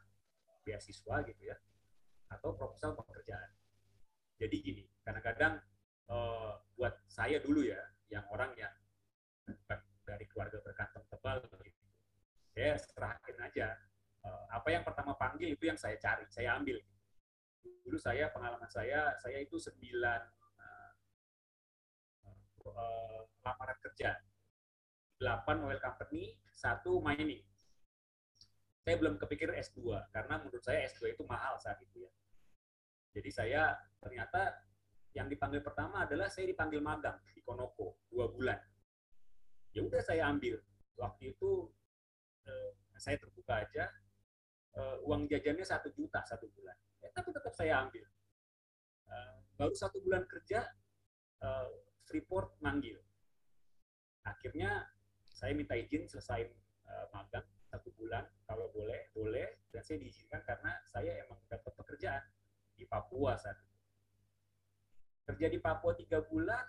[0.64, 1.56] beasiswa gitu ya,
[2.32, 3.50] atau proposal pekerjaan.
[4.40, 5.60] Jadi gini, kadang-kadang
[6.10, 8.72] uh, buat saya dulu ya, yang orang yang
[10.04, 11.84] dari keluarga berkantong tebal gitu,
[12.54, 13.68] saya serahin aja.
[14.24, 16.80] Uh, apa yang pertama panggil itu yang saya cari, saya ambil.
[16.80, 16.93] Gitu
[17.84, 20.20] dulu saya pengalaman saya saya itu sembilan
[20.60, 20.92] uh,
[22.68, 24.16] uh, lamaran kerja.
[25.14, 27.44] Delapan oil company satu mining.
[28.84, 32.12] Saya belum kepikir S2 karena menurut saya S2 itu mahal saat itu ya.
[33.16, 33.62] Jadi saya
[34.02, 34.52] ternyata
[35.14, 38.58] yang dipanggil pertama adalah saya dipanggil magang di Konoko dua bulan.
[39.72, 40.60] Ya udah saya ambil.
[40.98, 41.70] Waktu itu
[42.44, 43.88] uh, saya terbuka aja
[44.78, 48.04] uh, uang jajannya satu juta satu bulan ya, tapi tetap saya ambil.
[49.04, 50.66] Uh, baru satu bulan kerja,
[51.44, 51.70] uh,
[52.04, 52.98] Freeport manggil.
[54.24, 54.88] Akhirnya
[55.28, 56.48] saya minta izin selesai
[56.88, 62.22] uh, magang satu bulan, kalau boleh, boleh, dan saya diizinkan karena saya emang dapat pekerjaan
[62.74, 63.76] di Papua saat itu.
[65.26, 66.64] Kerja di Papua tiga bulan,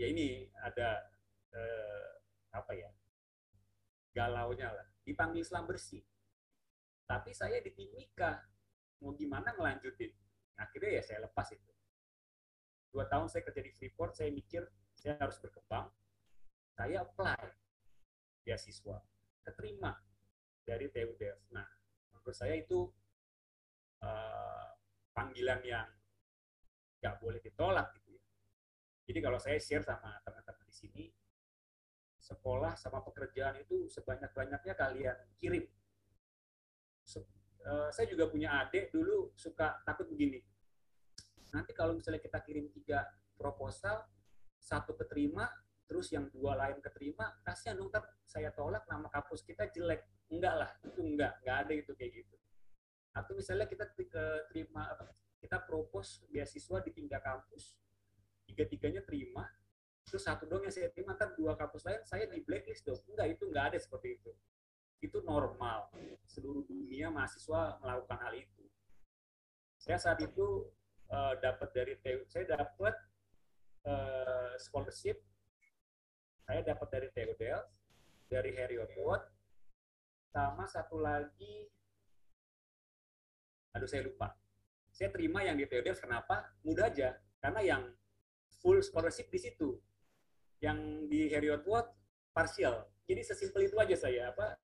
[0.00, 1.12] ya ini ada
[1.52, 2.08] uh,
[2.56, 2.90] apa ya,
[4.16, 4.86] galaunya lah.
[5.04, 6.02] Dipanggil Islam bersih.
[7.10, 8.38] Tapi saya di Timika,
[9.02, 10.14] mau gimana ngelanjutin?
[10.62, 11.72] Akhirnya ya saya lepas itu.
[12.94, 14.62] Dua tahun saya kerja di Freeport saya mikir
[14.94, 15.90] saya harus berkembang.
[16.70, 17.50] Saya apply
[18.46, 19.02] beasiswa
[19.42, 19.90] keterima
[20.62, 21.66] dari TUDF nah
[22.12, 22.86] menurut saya itu
[24.04, 24.68] uh,
[25.10, 25.88] panggilan yang
[27.00, 28.22] nggak boleh ditolak gitu ya.
[29.10, 31.04] Jadi kalau saya share sama teman-teman di sini
[32.20, 35.64] sekolah sama pekerjaan itu sebanyak-banyaknya kalian kirim.
[37.18, 40.40] Eh, saya juga punya adik dulu suka takut begini.
[41.52, 43.04] Nanti kalau misalnya kita kirim tiga
[43.36, 44.06] proposal,
[44.56, 45.50] satu keterima,
[45.84, 47.90] terus yang dua lain keterima, kasihan dong
[48.22, 50.06] saya tolak nama kampus kita jelek.
[50.30, 52.36] Enggak lah, itu enggak, enggak ada itu kayak gitu.
[53.12, 53.90] Atau misalnya kita
[54.48, 54.86] terima
[55.42, 57.74] kita propose beasiswa di tiga kampus,
[58.46, 59.42] tiga-tiganya terima,
[60.10, 63.38] terus satu dong yang saya terima kan dua kampus lain saya di blacklist dong enggak
[63.38, 64.30] itu enggak ada seperti itu
[65.00, 65.88] itu normal.
[66.28, 68.64] Seluruh dunia mahasiswa melakukan hal itu.
[69.80, 70.68] Saya saat itu
[71.08, 71.94] uh, dapat dari
[72.28, 72.94] saya dapat
[73.88, 75.20] uh, scholarship.
[76.44, 77.60] Saya dapat dari Theodel
[78.30, 79.26] dari Harry Watt
[80.30, 81.66] sama satu lagi
[83.74, 84.34] aduh saya lupa.
[84.90, 86.50] Saya terima yang di Theodel kenapa?
[86.66, 87.82] Mudah aja karena yang
[88.60, 89.78] full scholarship di situ.
[90.60, 91.88] Yang di Harriet Watt
[92.36, 92.84] parsial.
[93.08, 94.60] Jadi sesimpel itu aja saya apa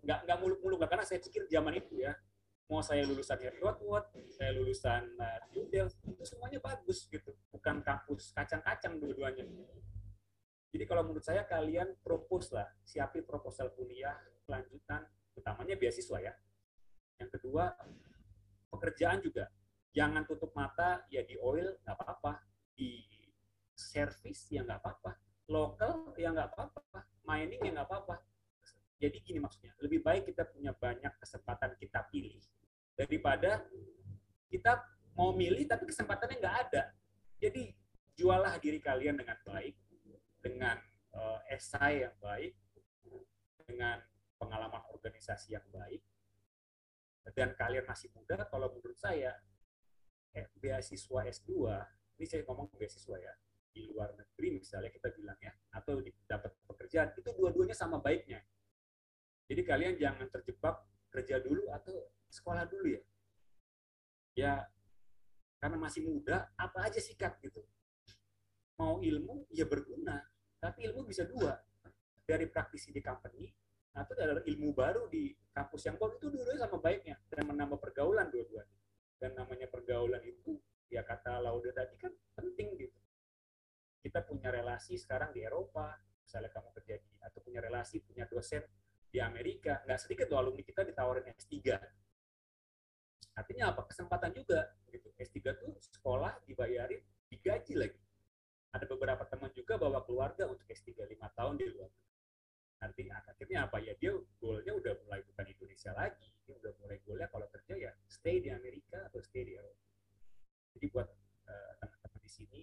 [0.00, 2.16] nggak uh, nggak muluk-muluk karena saya pikir zaman itu ya
[2.70, 8.94] mau saya lulusan Harriet Watt, saya lulusan uh, itu semuanya bagus gitu, bukan kampus kacang-kacang
[9.02, 9.42] dua-duanya.
[10.70, 14.14] Jadi kalau menurut saya kalian propose lah, siapin proposal kuliah
[14.46, 15.02] kelanjutan,
[15.34, 16.30] utamanya beasiswa ya.
[17.18, 17.74] Yang kedua,
[18.70, 19.50] pekerjaan juga.
[19.90, 22.38] Jangan tutup mata, ya di oil nggak apa-apa,
[22.70, 23.02] di
[23.74, 25.16] service ya nggak apa-apa
[25.50, 28.14] lokal ya nggak apa-apa mining ya nggak apa-apa
[29.00, 32.36] jadi gini maksudnya lebih baik kita punya banyak kesempatan kita pilih
[32.92, 33.64] daripada
[34.52, 34.84] kita
[35.16, 36.82] mau milih tapi kesempatannya nggak ada.
[37.40, 37.72] Jadi
[38.18, 39.74] jualah diri kalian dengan baik
[40.44, 40.76] dengan
[41.16, 42.52] uh, esai yang baik
[43.64, 44.02] dengan
[44.36, 46.02] pengalaman organisasi yang baik
[47.36, 49.36] dan kalian masih muda kalau menurut saya
[50.34, 51.52] eh, beasiswa S2
[52.18, 53.32] ini saya ngomong beasiswa ya
[53.70, 58.42] di luar negeri misalnya kita bilang ya atau dapat pekerjaan itu dua-duanya sama baiknya
[59.50, 60.78] jadi kalian jangan terjebak
[61.10, 63.02] kerja dulu atau sekolah dulu ya.
[64.38, 64.52] Ya
[65.58, 67.66] karena masih muda apa aja sikat gitu.
[68.78, 70.22] Mau ilmu ya berguna
[70.62, 71.58] tapi ilmu bisa dua.
[72.22, 73.50] Dari praktisi di company
[73.90, 77.18] atau dari ilmu baru di kampus yang baru itu dua-duanya sama baiknya.
[77.26, 78.78] Dan menambah pergaulan dua-duanya.
[79.18, 82.98] Dan namanya pergaulan itu ya kata Laude tadi kan penting gitu.
[83.98, 88.64] Kita punya relasi sekarang di Eropa, misalnya kamu kerja di, atau punya relasi, punya dosen
[89.10, 91.74] di Amerika, nggak sedikit loh alumni kita ditawarin S3.
[93.34, 93.82] Artinya apa?
[93.90, 94.70] Kesempatan juga.
[94.86, 95.10] Gitu.
[95.18, 98.00] S3 tuh sekolah dibayarin, digaji lagi.
[98.70, 101.90] Ada beberapa teman juga bawa keluarga untuk S3 lima tahun di luar.
[102.80, 103.92] Nanti akhirnya apa ya?
[103.98, 106.30] Dia goalnya udah mulai bukan Indonesia lagi.
[106.46, 109.84] Dia udah mulai goalnya kalau kerja ya stay di Amerika atau stay di Eropa.
[110.78, 111.08] Jadi buat
[111.50, 112.62] uh, teman-teman di sini,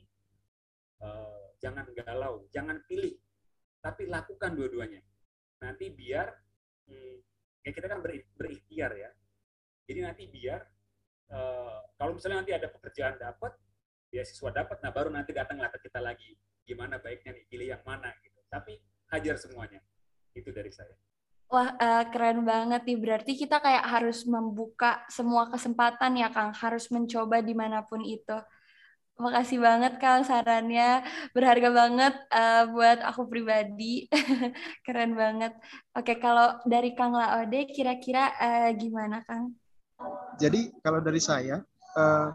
[1.04, 3.20] uh, jangan galau, jangan pilih,
[3.84, 5.04] tapi lakukan dua-duanya.
[5.64, 6.28] Nanti biar,
[6.90, 7.16] hmm,
[7.66, 9.10] ya kita kan ber, berikhtiar ya.
[9.88, 10.60] Jadi nanti biar,
[11.32, 13.56] uh, kalau misalnya nanti ada pekerjaan dapat,
[14.08, 16.36] beasiswa dapat, nah baru nanti datanglah ke kita lagi,
[16.68, 18.40] gimana baiknya nih, pilih yang mana gitu.
[18.52, 18.76] Tapi
[19.16, 19.80] hajar semuanya.
[20.36, 20.94] Itu dari saya.
[21.48, 23.00] Wah, uh, keren banget nih.
[23.00, 26.52] Berarti kita kayak harus membuka semua kesempatan ya, Kang.
[26.52, 28.36] Harus mencoba di mana pun itu.
[29.18, 31.02] Makasih banget Kang sarannya,
[31.34, 34.06] berharga banget uh, buat aku pribadi,
[34.86, 35.58] keren banget.
[35.98, 39.58] Oke, kalau dari Kang Laode, kira-kira uh, gimana Kang?
[40.38, 41.66] Jadi kalau dari saya,
[41.98, 42.30] uh,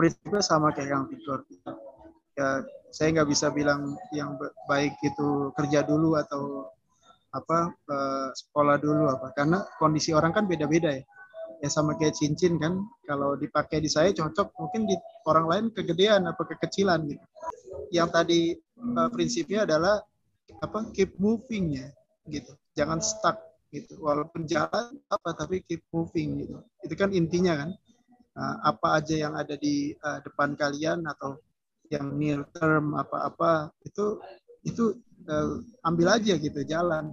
[0.00, 1.44] prinsipnya sama kayak Kang Victor.
[2.40, 6.72] Ya, saya nggak bisa bilang yang baik itu kerja dulu atau
[7.36, 11.04] apa uh, sekolah dulu apa, karena kondisi orang kan beda-beda ya
[11.64, 12.84] ya sama kayak cincin kan.
[13.08, 17.24] Kalau dipakai di saya cocok mungkin di orang lain kegedean apa kekecilan gitu.
[17.88, 18.40] Yang tadi
[18.76, 20.04] uh, prinsipnya adalah
[20.60, 21.88] apa keep moving ya
[22.28, 22.52] gitu.
[22.76, 23.40] Jangan stuck
[23.72, 23.96] gitu.
[24.04, 26.60] Walaupun jalan apa tapi keep moving gitu.
[26.84, 27.72] Itu kan intinya kan.
[28.34, 31.38] Uh, apa aja yang ada di uh, depan kalian atau
[31.86, 34.18] yang near term apa-apa itu
[34.64, 34.96] itu
[35.28, 37.12] uh, ambil aja gitu jalan.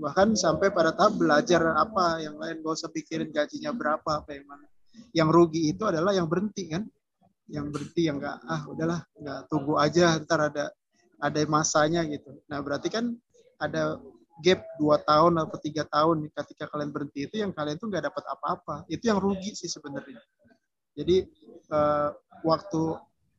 [0.00, 4.46] Bahkan sampai pada tahap belajar apa yang lain gak usah pikirin gajinya berapa apa yang
[4.46, 4.66] mana.
[5.10, 6.84] Yang rugi itu adalah yang berhenti kan?
[7.50, 10.72] Yang berhenti yang enggak ah udahlah nggak tunggu aja ntar ada
[11.20, 12.40] ada masanya gitu.
[12.48, 13.12] Nah berarti kan
[13.60, 14.00] ada
[14.42, 18.24] gap dua tahun atau tiga tahun ketika kalian berhenti itu yang kalian tuh nggak dapat
[18.26, 18.88] apa-apa.
[18.88, 20.18] Itu yang rugi sih sebenarnya.
[20.94, 21.26] Jadi
[21.74, 22.10] uh,
[22.42, 22.82] waktu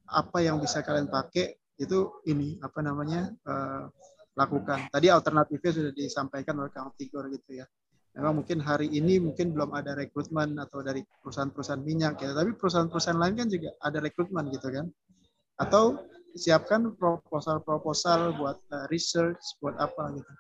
[0.06, 3.92] apa yang bisa kalian pakai itu ini apa namanya uh,
[4.36, 4.92] lakukan.
[4.92, 7.66] Tadi alternatifnya sudah disampaikan oleh Kang Tigor gitu ya.
[8.16, 13.20] Memang mungkin hari ini mungkin belum ada rekrutmen atau dari perusahaan-perusahaan minyak ya, tapi perusahaan-perusahaan
[13.20, 14.88] lain kan juga ada rekrutmen gitu kan.
[15.60, 16.00] Atau
[16.36, 20.32] siapkan proposal-proposal buat uh, research, buat apa gitu.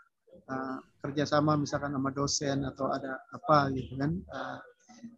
[0.45, 4.59] Uh, kerjasama misalkan sama dosen atau ada apa gitu kan, uh,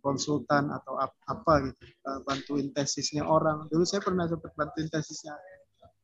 [0.01, 3.69] konsultan atau ap apa gitu, uh, bantuin tesisnya orang.
[3.69, 5.35] Dulu saya pernah sempat bantuin tesisnya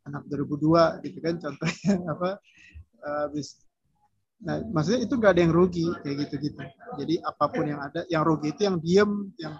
[0.03, 2.29] anak 2002 gitu kan, contohnya apa,
[3.03, 3.63] habis
[4.43, 6.59] Nah, maksudnya itu gak ada yang rugi kayak gitu-gitu.
[6.99, 9.55] Jadi apa pun yang ada, yang rugi itu yang diem, yang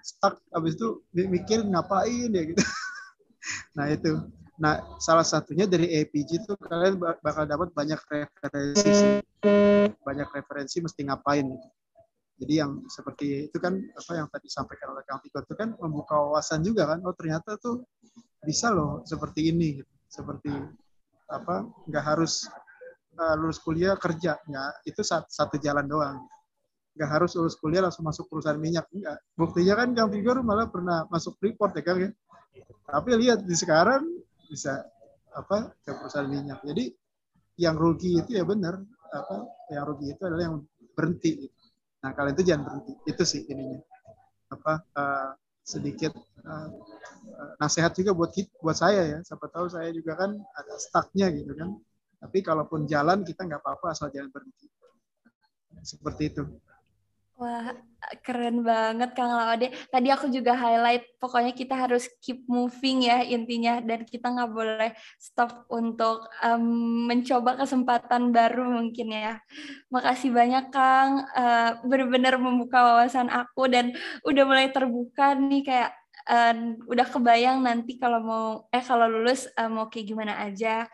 [0.00, 2.62] stuck, habis itu mikir ngapain ya gitu.
[3.76, 4.24] nah itu.
[4.56, 9.20] Nah, salah satunya dari APG itu kalian bakal dapat banyak referensi,
[10.00, 11.46] banyak referensi mesti ngapain.
[12.42, 16.18] Jadi yang seperti itu kan apa yang tadi sampaikan oleh Kang Tiko itu kan membuka
[16.18, 16.98] wawasan juga kan.
[17.06, 17.86] Oh ternyata tuh
[18.42, 19.92] bisa loh seperti ini, gitu.
[20.10, 20.50] seperti
[21.30, 22.50] apa nggak harus
[23.14, 24.90] uh, lulus kuliah kerja nggak.
[24.90, 26.26] Itu satu, jalan doang.
[26.98, 31.06] Nggak harus lulus kuliah langsung masuk perusahaan minyak enggak buktinya kan Kang Figur malah pernah
[31.14, 32.10] masuk Freeport ya Kang ya.
[32.90, 34.02] Tapi lihat di sekarang
[34.50, 34.82] bisa
[35.30, 36.58] apa ke perusahaan minyak.
[36.66, 36.90] Jadi
[37.62, 38.82] yang rugi itu ya benar
[39.14, 40.56] apa yang rugi itu adalah yang
[40.98, 41.46] berhenti
[42.02, 43.78] nah kalian itu jangan berhenti itu sih ininya
[44.50, 45.30] apa uh,
[45.62, 46.12] sedikit
[46.42, 46.68] uh,
[47.62, 51.54] nasihat juga buat kita, buat saya ya siapa tahu saya juga kan ada stucknya gitu
[51.54, 51.78] kan
[52.22, 54.70] tapi kalaupun jalan kita nggak apa-apa asal jangan berhenti.
[55.82, 56.42] Seperti itu.
[57.42, 57.74] Wah,
[58.22, 59.74] keren banget Kang Laode.
[59.90, 64.90] Tadi aku juga highlight, pokoknya kita harus keep moving ya intinya, dan kita nggak boleh
[65.18, 66.62] stop untuk um,
[67.10, 69.42] mencoba kesempatan baru mungkin ya.
[69.90, 73.90] Makasih banyak Kang, uh, benar-benar membuka wawasan aku dan
[74.22, 75.90] udah mulai terbuka nih kayak
[76.30, 80.86] uh, udah kebayang nanti kalau mau eh kalau lulus uh, mau kayak gimana aja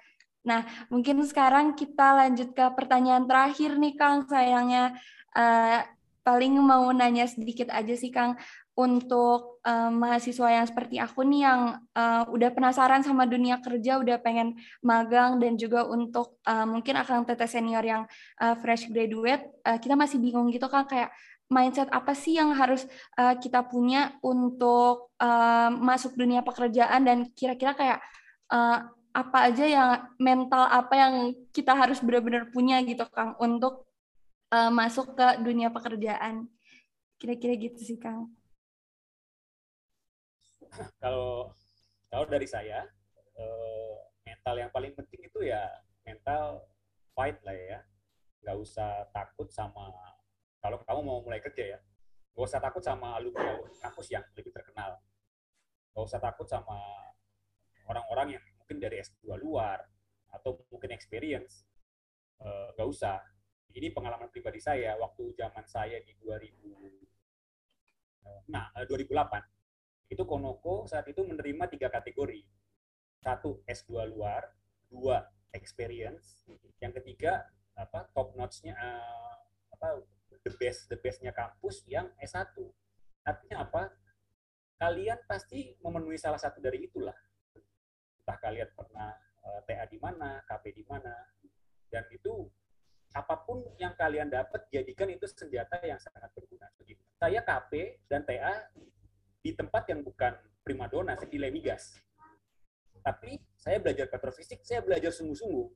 [0.48, 4.24] Nah, mungkin sekarang kita lanjut ke pertanyaan terakhir nih, Kang.
[4.24, 4.96] Sayangnya
[5.36, 5.84] uh,
[6.28, 8.36] paling mau nanya sedikit aja sih, Kang,
[8.76, 14.20] untuk uh, mahasiswa yang seperti aku nih yang uh, udah penasaran sama dunia kerja, udah
[14.20, 18.04] pengen magang dan juga untuk uh, mungkin akan tetes senior yang
[18.44, 21.08] uh, fresh graduate, uh, kita masih bingung gitu, Kang, kayak
[21.48, 22.84] mindset apa sih yang harus
[23.16, 27.98] uh, kita punya untuk uh, masuk dunia pekerjaan dan kira-kira kayak
[28.52, 28.84] uh,
[29.16, 31.14] apa aja yang mental apa yang
[31.56, 33.87] kita harus benar-benar punya gitu Kang untuk
[34.52, 36.48] uh, masuk ke dunia pekerjaan.
[37.18, 38.30] Kira-kira gitu sih Kang.
[41.00, 41.52] Kalau
[42.08, 42.84] kalau dari saya
[43.36, 45.64] uh, mental yang paling penting itu ya
[46.04, 46.64] mental
[47.16, 47.78] fight lah ya.
[48.44, 49.90] Nggak usah takut sama
[50.62, 51.78] kalau kamu mau mulai kerja ya.
[52.36, 55.00] Nggak usah takut sama alumni kampus yang lebih terkenal.
[55.92, 56.78] Nggak usah takut sama
[57.88, 59.80] orang-orang yang mungkin dari S2 luar
[60.28, 61.64] atau mungkin experience
[62.44, 63.16] uh, gak usah
[63.76, 66.48] ini pengalaman pribadi saya waktu zaman saya di 2000
[68.24, 69.44] uh, nah 2008 eh,
[70.08, 72.40] itu Konoko saat itu menerima tiga kategori.
[73.20, 74.46] Satu S2 luar
[74.88, 75.20] dua
[75.52, 76.48] experience
[76.80, 77.44] yang ketiga
[77.76, 79.36] apa top notch-nya uh,
[79.76, 80.00] apa
[80.46, 82.56] the best the bestnya kampus yang S1
[83.26, 83.92] artinya apa?
[84.78, 87.14] Kalian pasti memenuhi salah satu dari itulah.
[88.22, 89.10] Entah kalian pernah
[89.42, 91.12] uh, eh, TA di mana, KP di mana,
[91.90, 92.46] dan itu
[93.16, 96.68] apa pun yang kalian dapat jadikan itu senjata yang sangat berguna.
[97.18, 98.68] Saya KP dan TA
[99.42, 101.96] di tempat yang bukan primadona, saya di Lemigas.
[103.00, 105.68] Tapi saya belajar petrofisik, saya belajar sungguh-sungguh.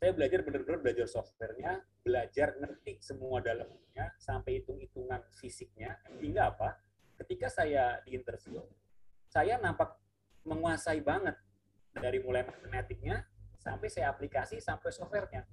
[0.00, 6.00] Saya belajar benar-benar belajar softwarenya, belajar ngerti semua dalamnya, sampai hitung-hitungan fisiknya.
[6.20, 6.80] Hingga apa?
[7.20, 8.64] Ketika saya di interview,
[9.28, 9.96] saya nampak
[10.48, 11.36] menguasai banget
[11.92, 13.28] dari mulai matematiknya
[13.60, 15.44] sampai saya aplikasi sampai softwarenya.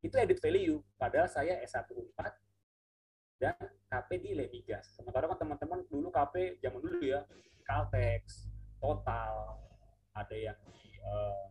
[0.00, 3.56] Itu edit value, padahal saya S1 4 dan
[3.88, 4.96] KP di Lemigas.
[4.96, 7.24] Sementara kan teman-teman dulu KP zaman dulu ya,
[7.64, 8.48] Caltex,
[8.80, 9.60] Total,
[10.16, 11.44] ada yang di uh,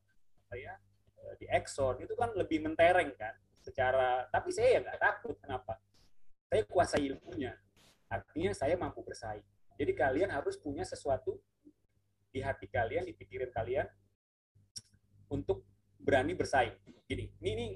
[0.50, 0.74] apa ya,
[1.22, 5.36] uh, di Exxon itu kan lebih mentereng kan secara tapi saya ya nggak takut.
[5.38, 5.78] Kenapa?
[6.50, 7.54] Saya kuasai ilmunya.
[8.10, 9.46] Artinya saya mampu bersaing.
[9.78, 11.38] Jadi kalian harus punya sesuatu
[12.34, 13.86] di hati kalian, di pikiran kalian
[15.30, 15.62] untuk
[16.02, 16.74] berani bersaing.
[17.06, 17.68] Gini, ini, ini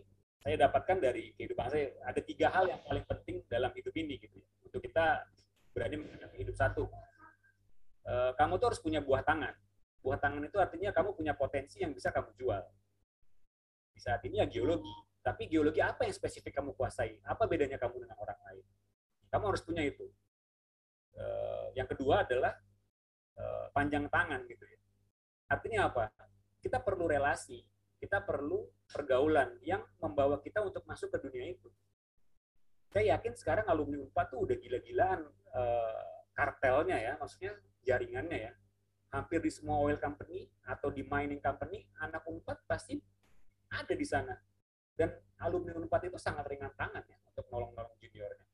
[0.43, 4.35] saya dapatkan dari kehidupan saya ada tiga hal yang paling penting dalam hidup ini gitu
[4.43, 4.47] ya.
[4.67, 5.23] Untuk kita
[5.71, 6.83] berani menghadapi hidup satu.
[8.03, 9.55] E, kamu tuh harus punya buah tangan.
[10.03, 12.63] Buah tangan itu artinya kamu punya potensi yang bisa kamu jual.
[13.95, 14.91] Di saat ini ya geologi.
[15.23, 17.23] Tapi geologi apa yang spesifik kamu kuasai?
[17.23, 18.65] Apa bedanya kamu dengan orang lain?
[19.31, 20.11] Kamu harus punya itu.
[21.15, 21.23] E,
[21.79, 22.51] yang kedua adalah
[23.33, 24.77] Eh, panjang tangan gitu ya.
[25.49, 26.05] Artinya apa?
[26.61, 27.65] Kita perlu relasi,
[28.03, 31.71] kita perlu pergaulan yang membawa kita untuk masuk ke dunia itu.
[32.91, 35.23] Saya yakin sekarang alumni UNPAD tuh udah gila-gilaan
[35.55, 37.55] uh, kartelnya ya, maksudnya
[37.87, 38.53] jaringannya ya.
[39.15, 42.99] Hampir di semua oil company atau di mining company, anak Unpad pasti
[43.71, 44.35] ada di sana.
[44.91, 45.07] Dan
[45.39, 48.45] alumni Unpad itu sangat ringan tangan ya untuk nolong-nolong juniornya.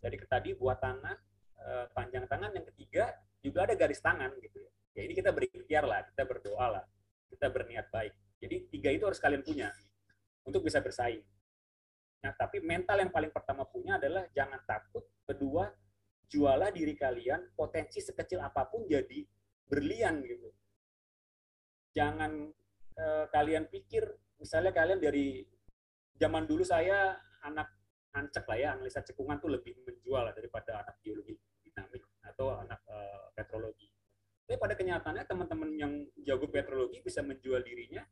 [0.00, 1.16] Jadi tadi buat tangan,
[1.60, 3.12] eh, panjang tangan, yang ketiga
[3.44, 4.70] juga ada garis tangan gitu ya.
[4.96, 6.84] Ya ini kita berikhtiar lah, kita berdoa lah,
[7.30, 8.14] kita berniat baik.
[8.42, 9.72] Jadi tiga itu harus kalian punya
[10.44, 11.24] untuk bisa bersaing.
[12.22, 15.06] Nah, tapi mental yang paling pertama punya adalah jangan takut.
[15.22, 15.66] Kedua,
[16.26, 19.22] jualah diri kalian potensi sekecil apa pun jadi
[19.66, 20.50] berlian gitu.
[21.94, 22.50] Jangan
[22.98, 24.04] eh, kalian pikir
[24.36, 25.42] misalnya kalian dari
[26.16, 27.68] zaman dulu saya anak
[28.16, 33.28] ancek lah ya, analisa cekungan tuh lebih menjual daripada anak biologi dinamik atau anak uh,
[33.36, 33.92] petrologi.
[34.46, 35.92] Tapi pada kenyataannya teman-teman yang
[36.22, 38.06] jago petrologi bisa menjual dirinya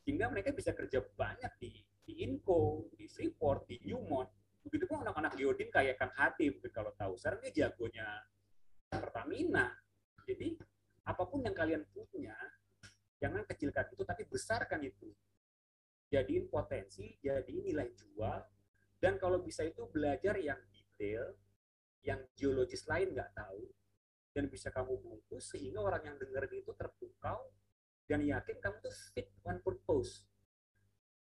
[0.00, 1.70] sehingga mereka bisa kerja banyak di
[2.10, 4.26] di Inco, di Freeport, di Newmont.
[4.64, 7.14] Begitu pun anak-anak geodin kayak Kang Hati mungkin kalau tahu.
[7.20, 8.08] Sekarang dia jagonya
[8.88, 9.70] Pertamina.
[10.26, 10.58] Jadi
[11.06, 12.34] apa pun yang kalian punya,
[13.20, 15.12] jangan kecilkan itu tapi besarkan itu.
[16.10, 18.40] Jadiin potensi, jadiin nilai jual,
[18.98, 21.38] dan kalau bisa itu belajar yang detail,
[22.02, 23.62] yang geologis lain nggak tahu,
[24.30, 27.50] dan bisa kamu bungkus sehingga orang yang dengar itu terpukau
[28.06, 30.26] dan yakin kamu tuh fit one purpose.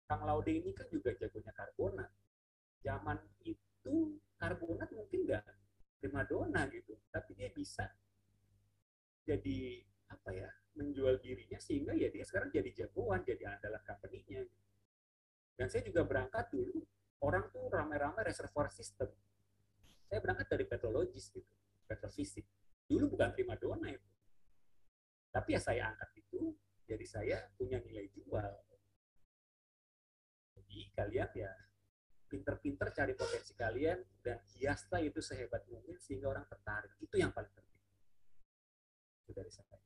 [0.10, 2.10] Kang Laude ini kan juga jagonya karbonat.
[2.82, 5.46] Zaman itu karbonat mungkin nggak
[6.02, 7.86] primadona gitu, tapi dia bisa
[9.28, 14.48] jadi apa ya menjual dirinya sehingga ya dia sekarang jadi jagoan, jadi andalan company-nya.
[15.54, 16.82] Dan saya juga berangkat dulu,
[17.22, 19.12] orang tuh ramai-ramai reservoir system.
[20.08, 21.46] Saya berangkat dari petrologis gitu,
[21.86, 22.48] petrofisik.
[22.90, 24.10] Dulu bukan primadona itu.
[25.30, 26.58] Tapi ya saya angkat itu,
[26.90, 28.50] jadi saya punya nilai jual.
[30.58, 31.52] Jadi kalian ya
[32.30, 36.94] pinter-pinter cari potensi kalian dan hiaslah itu sehebat mungkin sehingga orang tertarik.
[36.98, 37.82] Itu yang paling penting.
[39.26, 39.78] Itu dari saya.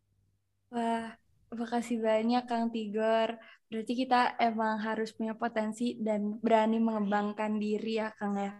[0.71, 1.11] Wah,
[1.51, 3.35] makasih banyak Kang Tigor.
[3.67, 8.51] Berarti kita emang harus punya potensi dan berani mengembangkan diri ya Kang ya.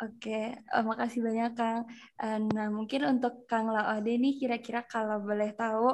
[0.00, 1.84] Oke, uh, makasih banyak Kang.
[2.16, 5.92] Uh, nah mungkin untuk Kang Laode nih kira-kira kalau boleh tahu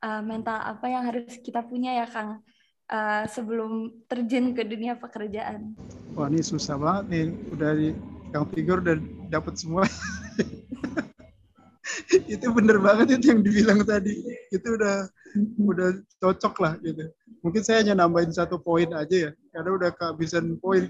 [0.00, 2.40] uh, mental apa yang harus kita punya ya Kang?
[2.86, 5.76] Uh, sebelum terjun ke dunia pekerjaan.
[6.16, 7.88] Wah ini susah banget nih, udah di
[8.32, 8.96] Kang Tigor udah
[9.28, 9.84] dapat semua.
[12.32, 14.16] itu bener banget itu yang dibilang tadi.
[14.48, 15.12] Itu udah
[15.60, 15.88] udah
[16.24, 17.04] cocok lah gitu.
[17.44, 20.88] Mungkin saya hanya nambahin satu poin aja ya karena udah kehabisan poin.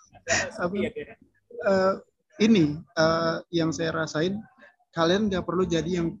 [0.56, 0.88] Tapi
[1.66, 1.94] uh,
[2.40, 4.38] ini uh, yang saya rasain
[4.92, 6.16] kalian nggak perlu jadi yang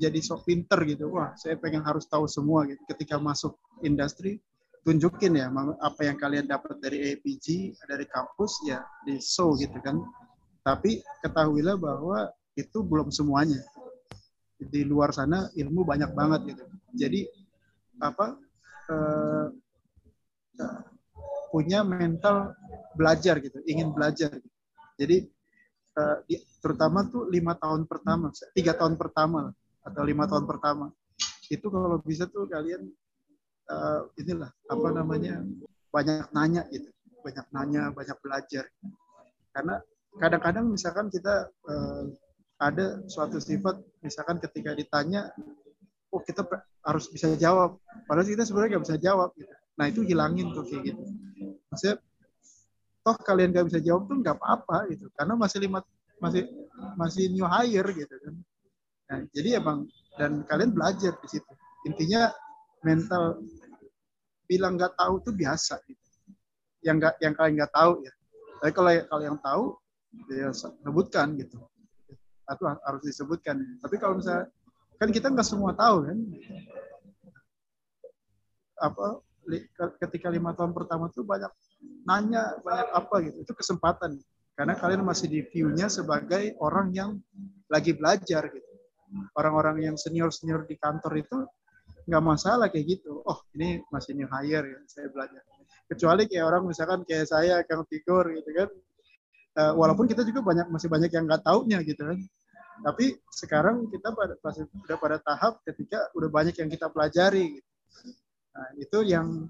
[0.00, 4.40] jadi sok pinter gitu wah saya pengen harus tahu semua gitu ketika masuk industri
[4.80, 5.52] tunjukin ya
[5.84, 10.00] apa yang kalian dapat dari APG dari kampus ya di show gitu kan
[10.60, 13.60] tapi ketahuilah bahwa itu belum semuanya.
[14.60, 16.64] Di luar sana ilmu banyak banget gitu.
[16.92, 17.20] Jadi
[18.00, 18.36] apa
[18.92, 19.46] eh,
[21.48, 22.52] punya mental
[22.94, 24.34] belajar gitu, ingin belajar.
[24.98, 25.26] Jadi
[25.96, 26.16] eh,
[26.60, 30.92] terutama tuh lima tahun pertama, tiga tahun pertama atau lima tahun pertama
[31.50, 32.86] itu kalau bisa tuh kalian
[33.70, 35.42] eh, inilah apa namanya
[35.90, 36.90] banyak nanya gitu,
[37.22, 38.64] banyak nanya, banyak belajar.
[39.50, 39.82] Karena
[40.18, 42.04] kadang-kadang misalkan kita eh,
[42.60, 45.32] ada suatu sifat misalkan ketika ditanya
[46.12, 46.44] oh kita
[46.84, 49.48] harus bisa jawab padahal kita sebenarnya nggak bisa jawab gitu.
[49.80, 51.02] nah itu hilangin tuh kayak gitu
[51.72, 51.96] maksudnya
[53.00, 55.08] toh kalian nggak bisa jawab tuh nggak apa-apa gitu.
[55.16, 55.80] Karena masih lima
[56.20, 56.44] masih
[57.00, 58.34] masih new hire gitu kan.
[59.10, 59.88] Nah, jadi emang
[60.20, 61.52] dan kalian belajar di situ.
[61.88, 62.28] Intinya
[62.84, 63.40] mental
[64.44, 66.06] bilang nggak tahu tuh biasa gitu.
[66.84, 68.12] Yang nggak yang kalian nggak tahu ya.
[68.60, 69.64] Tapi kalau kalau yang tahu
[70.28, 71.56] ya sebutkan gitu.
[72.44, 73.56] Atau harus disebutkan.
[73.80, 74.50] Tapi kalau misalnya
[75.00, 76.18] kan kita nggak semua tahu kan.
[78.80, 79.06] Apa
[80.04, 81.50] ketika lima tahun pertama tuh banyak
[82.04, 83.36] nanya banyak apa gitu.
[83.44, 84.20] Itu kesempatan.
[84.56, 87.16] Karena kalian masih di view-nya sebagai orang yang
[87.72, 88.72] lagi belajar gitu.
[89.34, 91.38] Orang-orang yang senior senior di kantor itu
[92.04, 93.24] nggak masalah kayak gitu.
[93.24, 95.42] Oh ini masih new hire ya saya belajar.
[95.90, 98.68] Kecuali kayak orang misalkan kayak saya kang Tigor gitu kan.
[99.50, 102.18] Uh, walaupun kita juga banyak masih banyak yang nggak taunya gitu kan.
[102.80, 107.58] Tapi sekarang kita pada masih udah pada tahap ketika udah banyak yang kita pelajari.
[107.58, 107.68] Gitu.
[108.50, 109.48] Nah, itu yang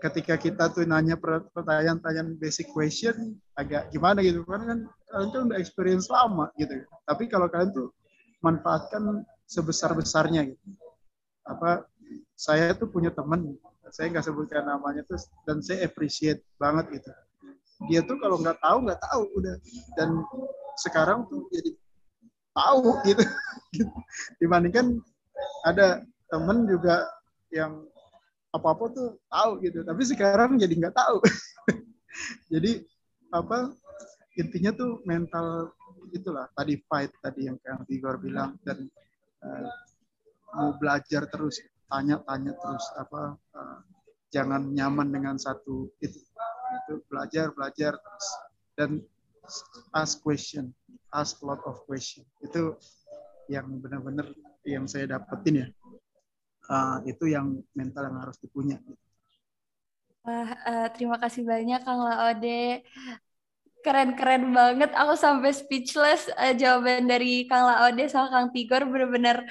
[0.00, 4.78] ketika kita tuh nanya pertanyaan-pertanyaan basic question agak gimana gitu karena kan
[5.12, 6.72] kalian tuh udah experience lama gitu.
[7.04, 7.92] Tapi kalau kalian tuh
[8.40, 10.64] manfaatkan sebesar-besarnya gitu.
[11.44, 11.84] Apa
[12.38, 13.52] saya tuh punya teman,
[13.92, 17.10] saya nggak sebutkan namanya tuh dan saya appreciate banget gitu.
[17.90, 19.56] Dia tuh kalau nggak tahu nggak tahu udah
[19.98, 20.08] dan
[20.80, 21.76] sekarang tuh jadi
[22.52, 23.24] tahu gitu
[24.40, 25.00] dibandingkan
[25.64, 27.04] ada temen juga
[27.52, 27.84] yang
[28.52, 29.80] apa-apa tuh tahu gitu.
[29.82, 31.18] Tapi sekarang jadi nggak tahu.
[32.52, 32.84] Jadi
[33.32, 33.72] apa
[34.36, 35.72] intinya tuh mental
[36.12, 38.84] itulah tadi fight tadi yang Kang Tigor bilang dan
[39.40, 39.64] uh,
[40.52, 41.56] mau belajar terus
[41.88, 43.80] tanya-tanya terus apa uh,
[44.28, 46.20] jangan nyaman dengan satu itu.
[46.84, 48.28] Itu belajar belajar terus.
[48.76, 49.00] Dan
[49.96, 50.76] ask question
[51.12, 52.24] ask lot of question.
[52.40, 52.76] Itu
[53.46, 54.32] yang benar-benar
[54.64, 55.68] yang saya dapetin ya
[56.70, 58.78] uh, itu yang mental yang harus dipunya
[60.22, 62.86] Wah, uh, terima kasih banyak Kang Laode.
[63.82, 64.94] Keren-keren banget.
[64.94, 69.42] Aku sampai speechless uh, jawaban dari Kang Laode sama Kang Tigor benar-benar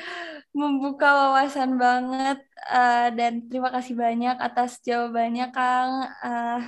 [0.56, 2.40] membuka wawasan banget.
[2.72, 6.08] Uh, dan terima kasih banyak atas jawabannya Kang.
[6.24, 6.64] Uh,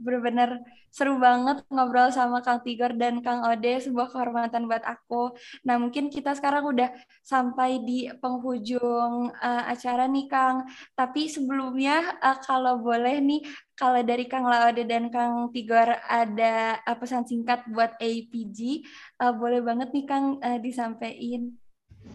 [0.00, 5.32] benar-benar seru banget ngobrol sama Kang Tigor dan Kang Ode, sebuah kehormatan buat aku.
[5.64, 6.92] Nah, mungkin kita sekarang udah
[7.24, 10.68] sampai di penghujung uh, acara nih, Kang.
[10.92, 13.40] Tapi sebelumnya, uh, kalau boleh nih,
[13.72, 18.84] kalau dari Kang Laode dan Kang Tigor ada uh, pesan singkat buat APG,
[19.24, 21.56] uh, boleh banget nih, Kang, uh, disampaikan.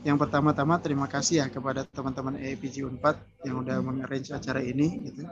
[0.05, 5.25] Yang pertama-tama terima kasih ya kepada teman-teman APG Unpad yang udah mengarrange acara ini gitu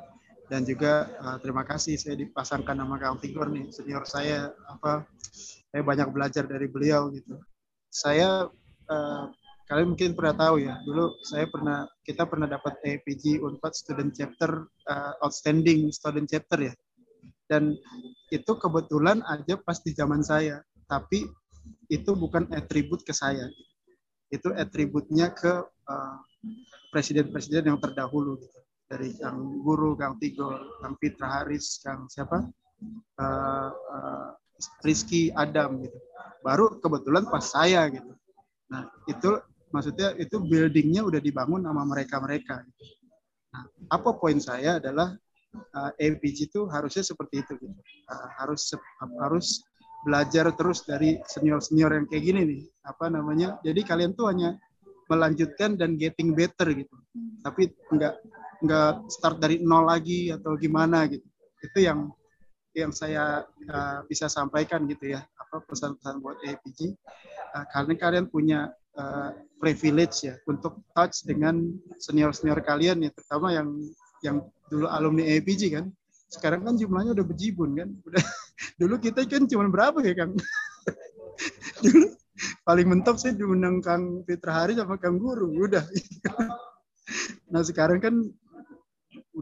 [0.45, 5.09] dan juga uh, terima kasih saya dipasangkan nama Kang Tigor nih senior saya apa
[5.73, 7.41] saya banyak belajar dari beliau gitu.
[7.89, 8.45] Saya
[8.87, 9.23] uh,
[9.65, 14.69] kalian mungkin pernah tahu ya dulu saya pernah kita pernah dapat APG Unpad Student Chapter
[14.85, 16.73] uh, Outstanding Student Chapter ya.
[17.45, 17.77] Dan
[18.33, 21.25] itu kebetulan aja pas di zaman saya tapi
[21.89, 23.49] itu bukan atribut ke saya.
[24.29, 25.65] Itu atributnya ke
[26.89, 32.45] presiden-presiden uh, yang terdahulu gitu dari Kang Guru, Kang Tigor, Kang Fitra Haris, Kang siapa,
[33.17, 34.29] uh, uh,
[34.86, 35.97] Rizky Adam gitu.
[36.45, 38.13] Baru kebetulan pas saya gitu.
[38.69, 39.41] Nah itu
[39.73, 42.63] maksudnya itu buildingnya udah dibangun sama mereka-mereka.
[43.51, 45.17] Nah, apa poin saya adalah
[45.75, 47.75] uh, APG itu harusnya seperti itu gitu.
[48.07, 48.71] Uh, harus
[49.19, 49.47] harus
[50.05, 52.61] belajar terus dari senior-senior yang kayak gini nih.
[52.86, 53.57] Apa namanya?
[53.65, 54.53] Jadi kalian tuh hanya
[55.09, 56.95] melanjutkan dan getting better gitu.
[57.41, 58.21] Tapi enggak
[58.66, 61.26] nggak start dari nol lagi atau gimana gitu.
[61.61, 62.11] Itu yang
[62.76, 68.26] yang saya uh, bisa sampaikan gitu ya apa pesan-pesan buat APG uh, eh, karena kalian
[68.28, 68.68] punya
[68.99, 69.32] uh,
[69.63, 71.72] privilege ya untuk touch dengan
[72.03, 73.70] senior-senior kalian ya terutama yang
[74.20, 74.38] yang
[74.68, 75.88] dulu alumni APG kan.
[76.26, 77.89] Sekarang kan jumlahnya udah bejibun kan.
[78.03, 78.20] Udah
[78.82, 80.36] dulu kita kan cuma berapa ya kang?
[81.84, 82.07] Dulu
[82.68, 85.86] paling mentok sih diundang Kang Fitra Hari sama Kang Guru udah.
[87.45, 88.18] Nah sekarang kan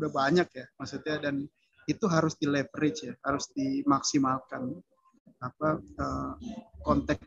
[0.04, 1.48] udah banyak ya maksudnya dan
[1.88, 4.72] itu harus di leverage ya harus dimaksimalkan.
[5.44, 6.34] Apa uh,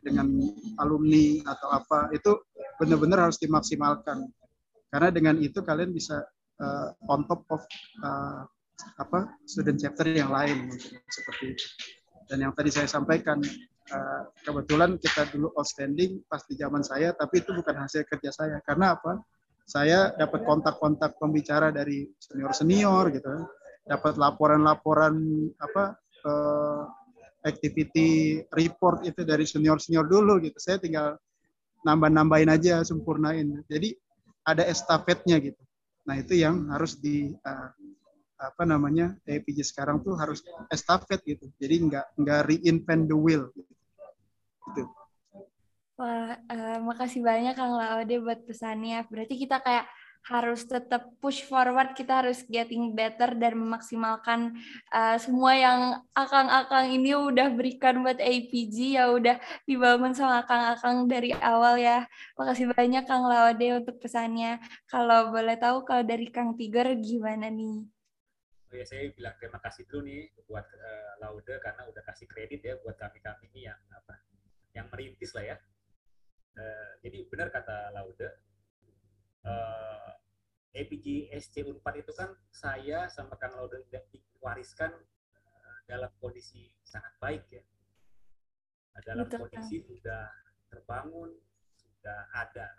[0.01, 0.41] dengan
[0.81, 2.33] alumni atau apa itu
[2.81, 4.25] benar-benar harus dimaksimalkan.
[4.89, 6.25] Karena dengan itu kalian bisa
[6.61, 7.61] uh, on top of
[8.01, 8.49] uh,
[9.01, 10.73] apa student chapter yang lain
[11.13, 11.67] seperti itu.
[12.27, 13.45] Dan yang tadi saya sampaikan
[13.93, 18.65] uh, kebetulan kita dulu outstanding pas di zaman saya tapi itu bukan hasil kerja saya.
[18.65, 19.21] Karena apa
[19.67, 23.51] saya dapat kontak-kontak pembicara dari senior-senior gitu.
[23.87, 25.15] Dapat laporan-laporan
[25.59, 26.83] apa uh,
[27.43, 30.55] activity report itu dari senior-senior dulu gitu.
[30.63, 31.19] Saya tinggal
[31.83, 33.63] nambah-nambahin aja sempurnain.
[33.67, 33.95] Jadi
[34.47, 35.59] ada estafetnya gitu.
[36.07, 37.71] Nah itu yang harus di uh,
[38.37, 41.51] apa namanya TPJ sekarang tuh harus estafet gitu.
[41.59, 43.73] Jadi nggak nggak reinvent the wheel gitu.
[44.75, 44.83] gitu.
[45.97, 49.09] Wah, uh, makasih banyak Kang Laude buat pesannya.
[49.09, 49.89] Berarti kita kayak
[50.29, 54.59] harus tetap push forward, kita harus getting better dan memaksimalkan
[54.93, 55.81] uh, semua yang
[56.13, 62.05] akang-akang ini udah berikan buat APG ya udah dibangun sama akang-akang dari awal ya.
[62.37, 64.61] Makasih banyak Kang Laude untuk pesannya.
[64.93, 67.89] Kalau boleh tahu kalau dari Kang Tiger gimana nih?
[68.69, 72.61] Oh ya, saya bilang terima kasih dulu nih buat uh, Laude karena udah kasih kredit
[72.61, 74.21] ya buat kami-kami ini yang apa
[74.77, 75.57] yang merintis lah ya
[76.57, 78.29] Uh, jadi benar kata Laude,
[79.45, 80.13] uh,
[80.73, 84.93] EPG SC Unpad itu kan saya sama Kang Laude diwariskan
[85.37, 87.65] uh, dalam kondisi sangat baik ya.
[89.05, 89.45] Dalam Betul.
[89.45, 90.33] kondisi sudah
[90.73, 91.37] terbangun,
[91.77, 92.73] sudah ada,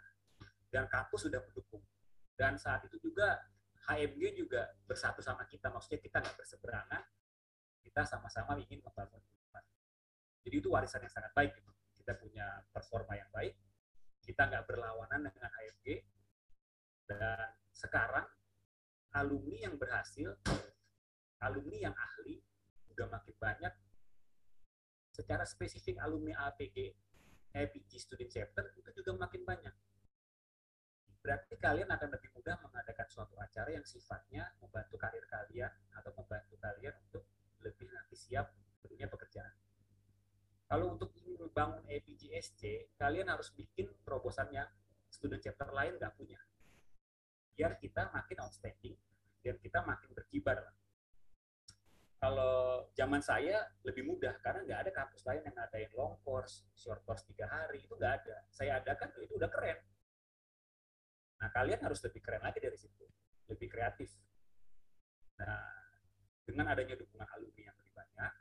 [0.73, 1.85] dan kampus sudah mendukung.
[2.33, 3.37] Dan saat itu juga
[3.85, 7.01] HMG juga bersatu sama kita, maksudnya kita nggak berseberangan,
[7.85, 9.65] kita sama-sama ingin membangun Unpad.
[10.43, 11.53] Jadi itu warisan yang sangat baik.
[11.55, 11.71] Gitu.
[12.01, 13.53] Kita punya performa yang baik,
[14.27, 16.03] kita nggak berlawanan dengan HFG
[17.07, 18.27] dan sekarang
[19.15, 20.35] alumni yang berhasil
[21.39, 22.43] alumni yang ahli
[22.91, 23.73] udah makin banyak.
[25.15, 26.91] Secara spesifik alumni APG
[27.55, 29.75] APG Student Chapter itu juga makin banyak.
[31.23, 36.55] Berarti kalian akan lebih mudah mengadakan suatu acara yang sifatnya membantu karir kalian atau membantu
[36.59, 37.23] kalian untuk
[37.63, 38.53] lebih nanti siap
[38.85, 39.66] dunia pekerjaan.
[40.67, 44.67] Kalau untuk membangun APGSC, kalian harus bikin terobosan yang
[45.07, 46.35] student chapter lain nggak punya.
[47.55, 48.99] Biar kita makin outstanding,
[49.39, 50.59] biar kita makin berkibar.
[52.17, 56.99] Kalau zaman saya lebih mudah karena nggak ada kampus lain yang ngadain long course, short
[57.07, 58.37] course tiga hari itu nggak ada.
[58.51, 59.79] Saya adakan itu udah keren.
[61.39, 63.05] Nah kalian harus lebih keren lagi dari situ,
[63.47, 64.11] lebih kreatif.
[65.39, 65.63] Nah
[66.43, 68.31] dengan adanya dukungan alumni yang lebih banyak,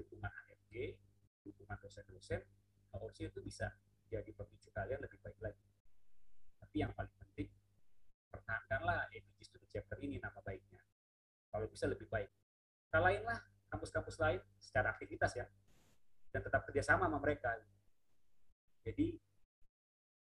[0.00, 0.74] dukungan HRG,
[1.46, 2.42] dukungan dosen-dosen,
[2.90, 3.70] harusnya itu bisa
[4.10, 5.66] jadi pemicu kalian lebih baik lagi.
[6.62, 7.48] Tapi yang paling penting,
[8.30, 10.82] pertahankanlah APG Student Chapter ini nama baiknya.
[11.50, 12.30] Kalau bisa lebih baik.
[12.90, 13.38] Kalahinlah
[13.70, 15.46] kampus-kampus lain secara aktivitas ya,
[16.30, 17.56] dan tetap kerjasama sama mereka.
[18.86, 19.18] Jadi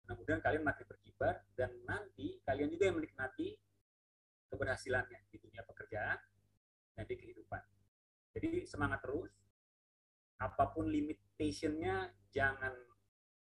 [0.03, 3.55] mudah-mudahan kalian makin berkibar dan nanti kalian juga yang menikmati
[4.49, 6.19] keberhasilannya di dunia pekerjaan
[6.97, 7.63] dan di kehidupan.
[8.33, 9.31] Jadi semangat terus,
[10.39, 12.75] apa pun limitationnya jangan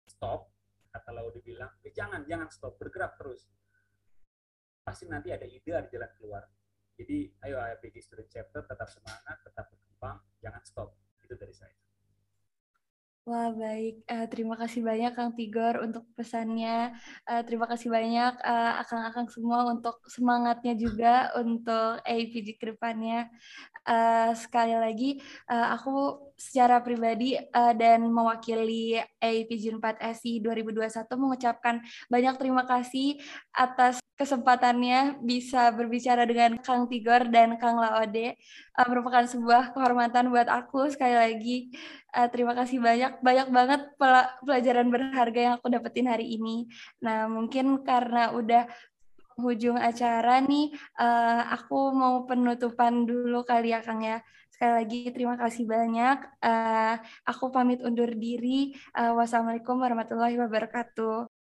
[0.07, 0.51] stop,
[0.95, 3.51] kata Laude bilang, ya jangan, jangan stop, bergerak terus.
[4.85, 6.45] Pasti nanti ada ide, ada jalan keluar.
[6.95, 10.95] Jadi ayo APG Student Chapter tetap semangat, tetap berkembang, jangan stop.
[11.25, 11.75] Itu dari saya.
[13.25, 14.05] Wah, baik.
[14.05, 16.93] Uh, terima kasih banyak Kang Tigor untuk pesannya.
[17.25, 18.37] Uh, terima kasih banyak
[18.85, 23.33] akang-akang uh, semua untuk semangatnya juga untuk APG ke depannya.
[23.85, 25.21] Uh, sekali lagi,
[25.53, 33.21] uh, aku secara pribadi uh, dan mewakili APG 4 SI 2021 mengucapkan banyak terima kasih
[33.55, 38.39] atas kesempatannya bisa berbicara dengan Kang Tigor dan Kang Laode.
[38.75, 40.91] Uh, merupakan sebuah kehormatan buat aku.
[40.91, 41.57] Sekali lagi,
[42.15, 43.81] uh, terima kasih banyak banyak banget
[44.43, 46.71] pelajaran berharga yang aku dapetin hari ini.
[47.03, 48.71] Nah, mungkin karena udah
[49.39, 50.71] hujung acara nih,
[51.01, 54.23] uh, aku mau penutupan dulu kali ya Kang ya.
[54.55, 56.17] Sekali lagi terima kasih banyak.
[56.39, 56.95] Uh,
[57.27, 58.75] aku pamit undur diri.
[58.95, 61.34] Uh, wassalamualaikum warahmatullahi wabarakatuh.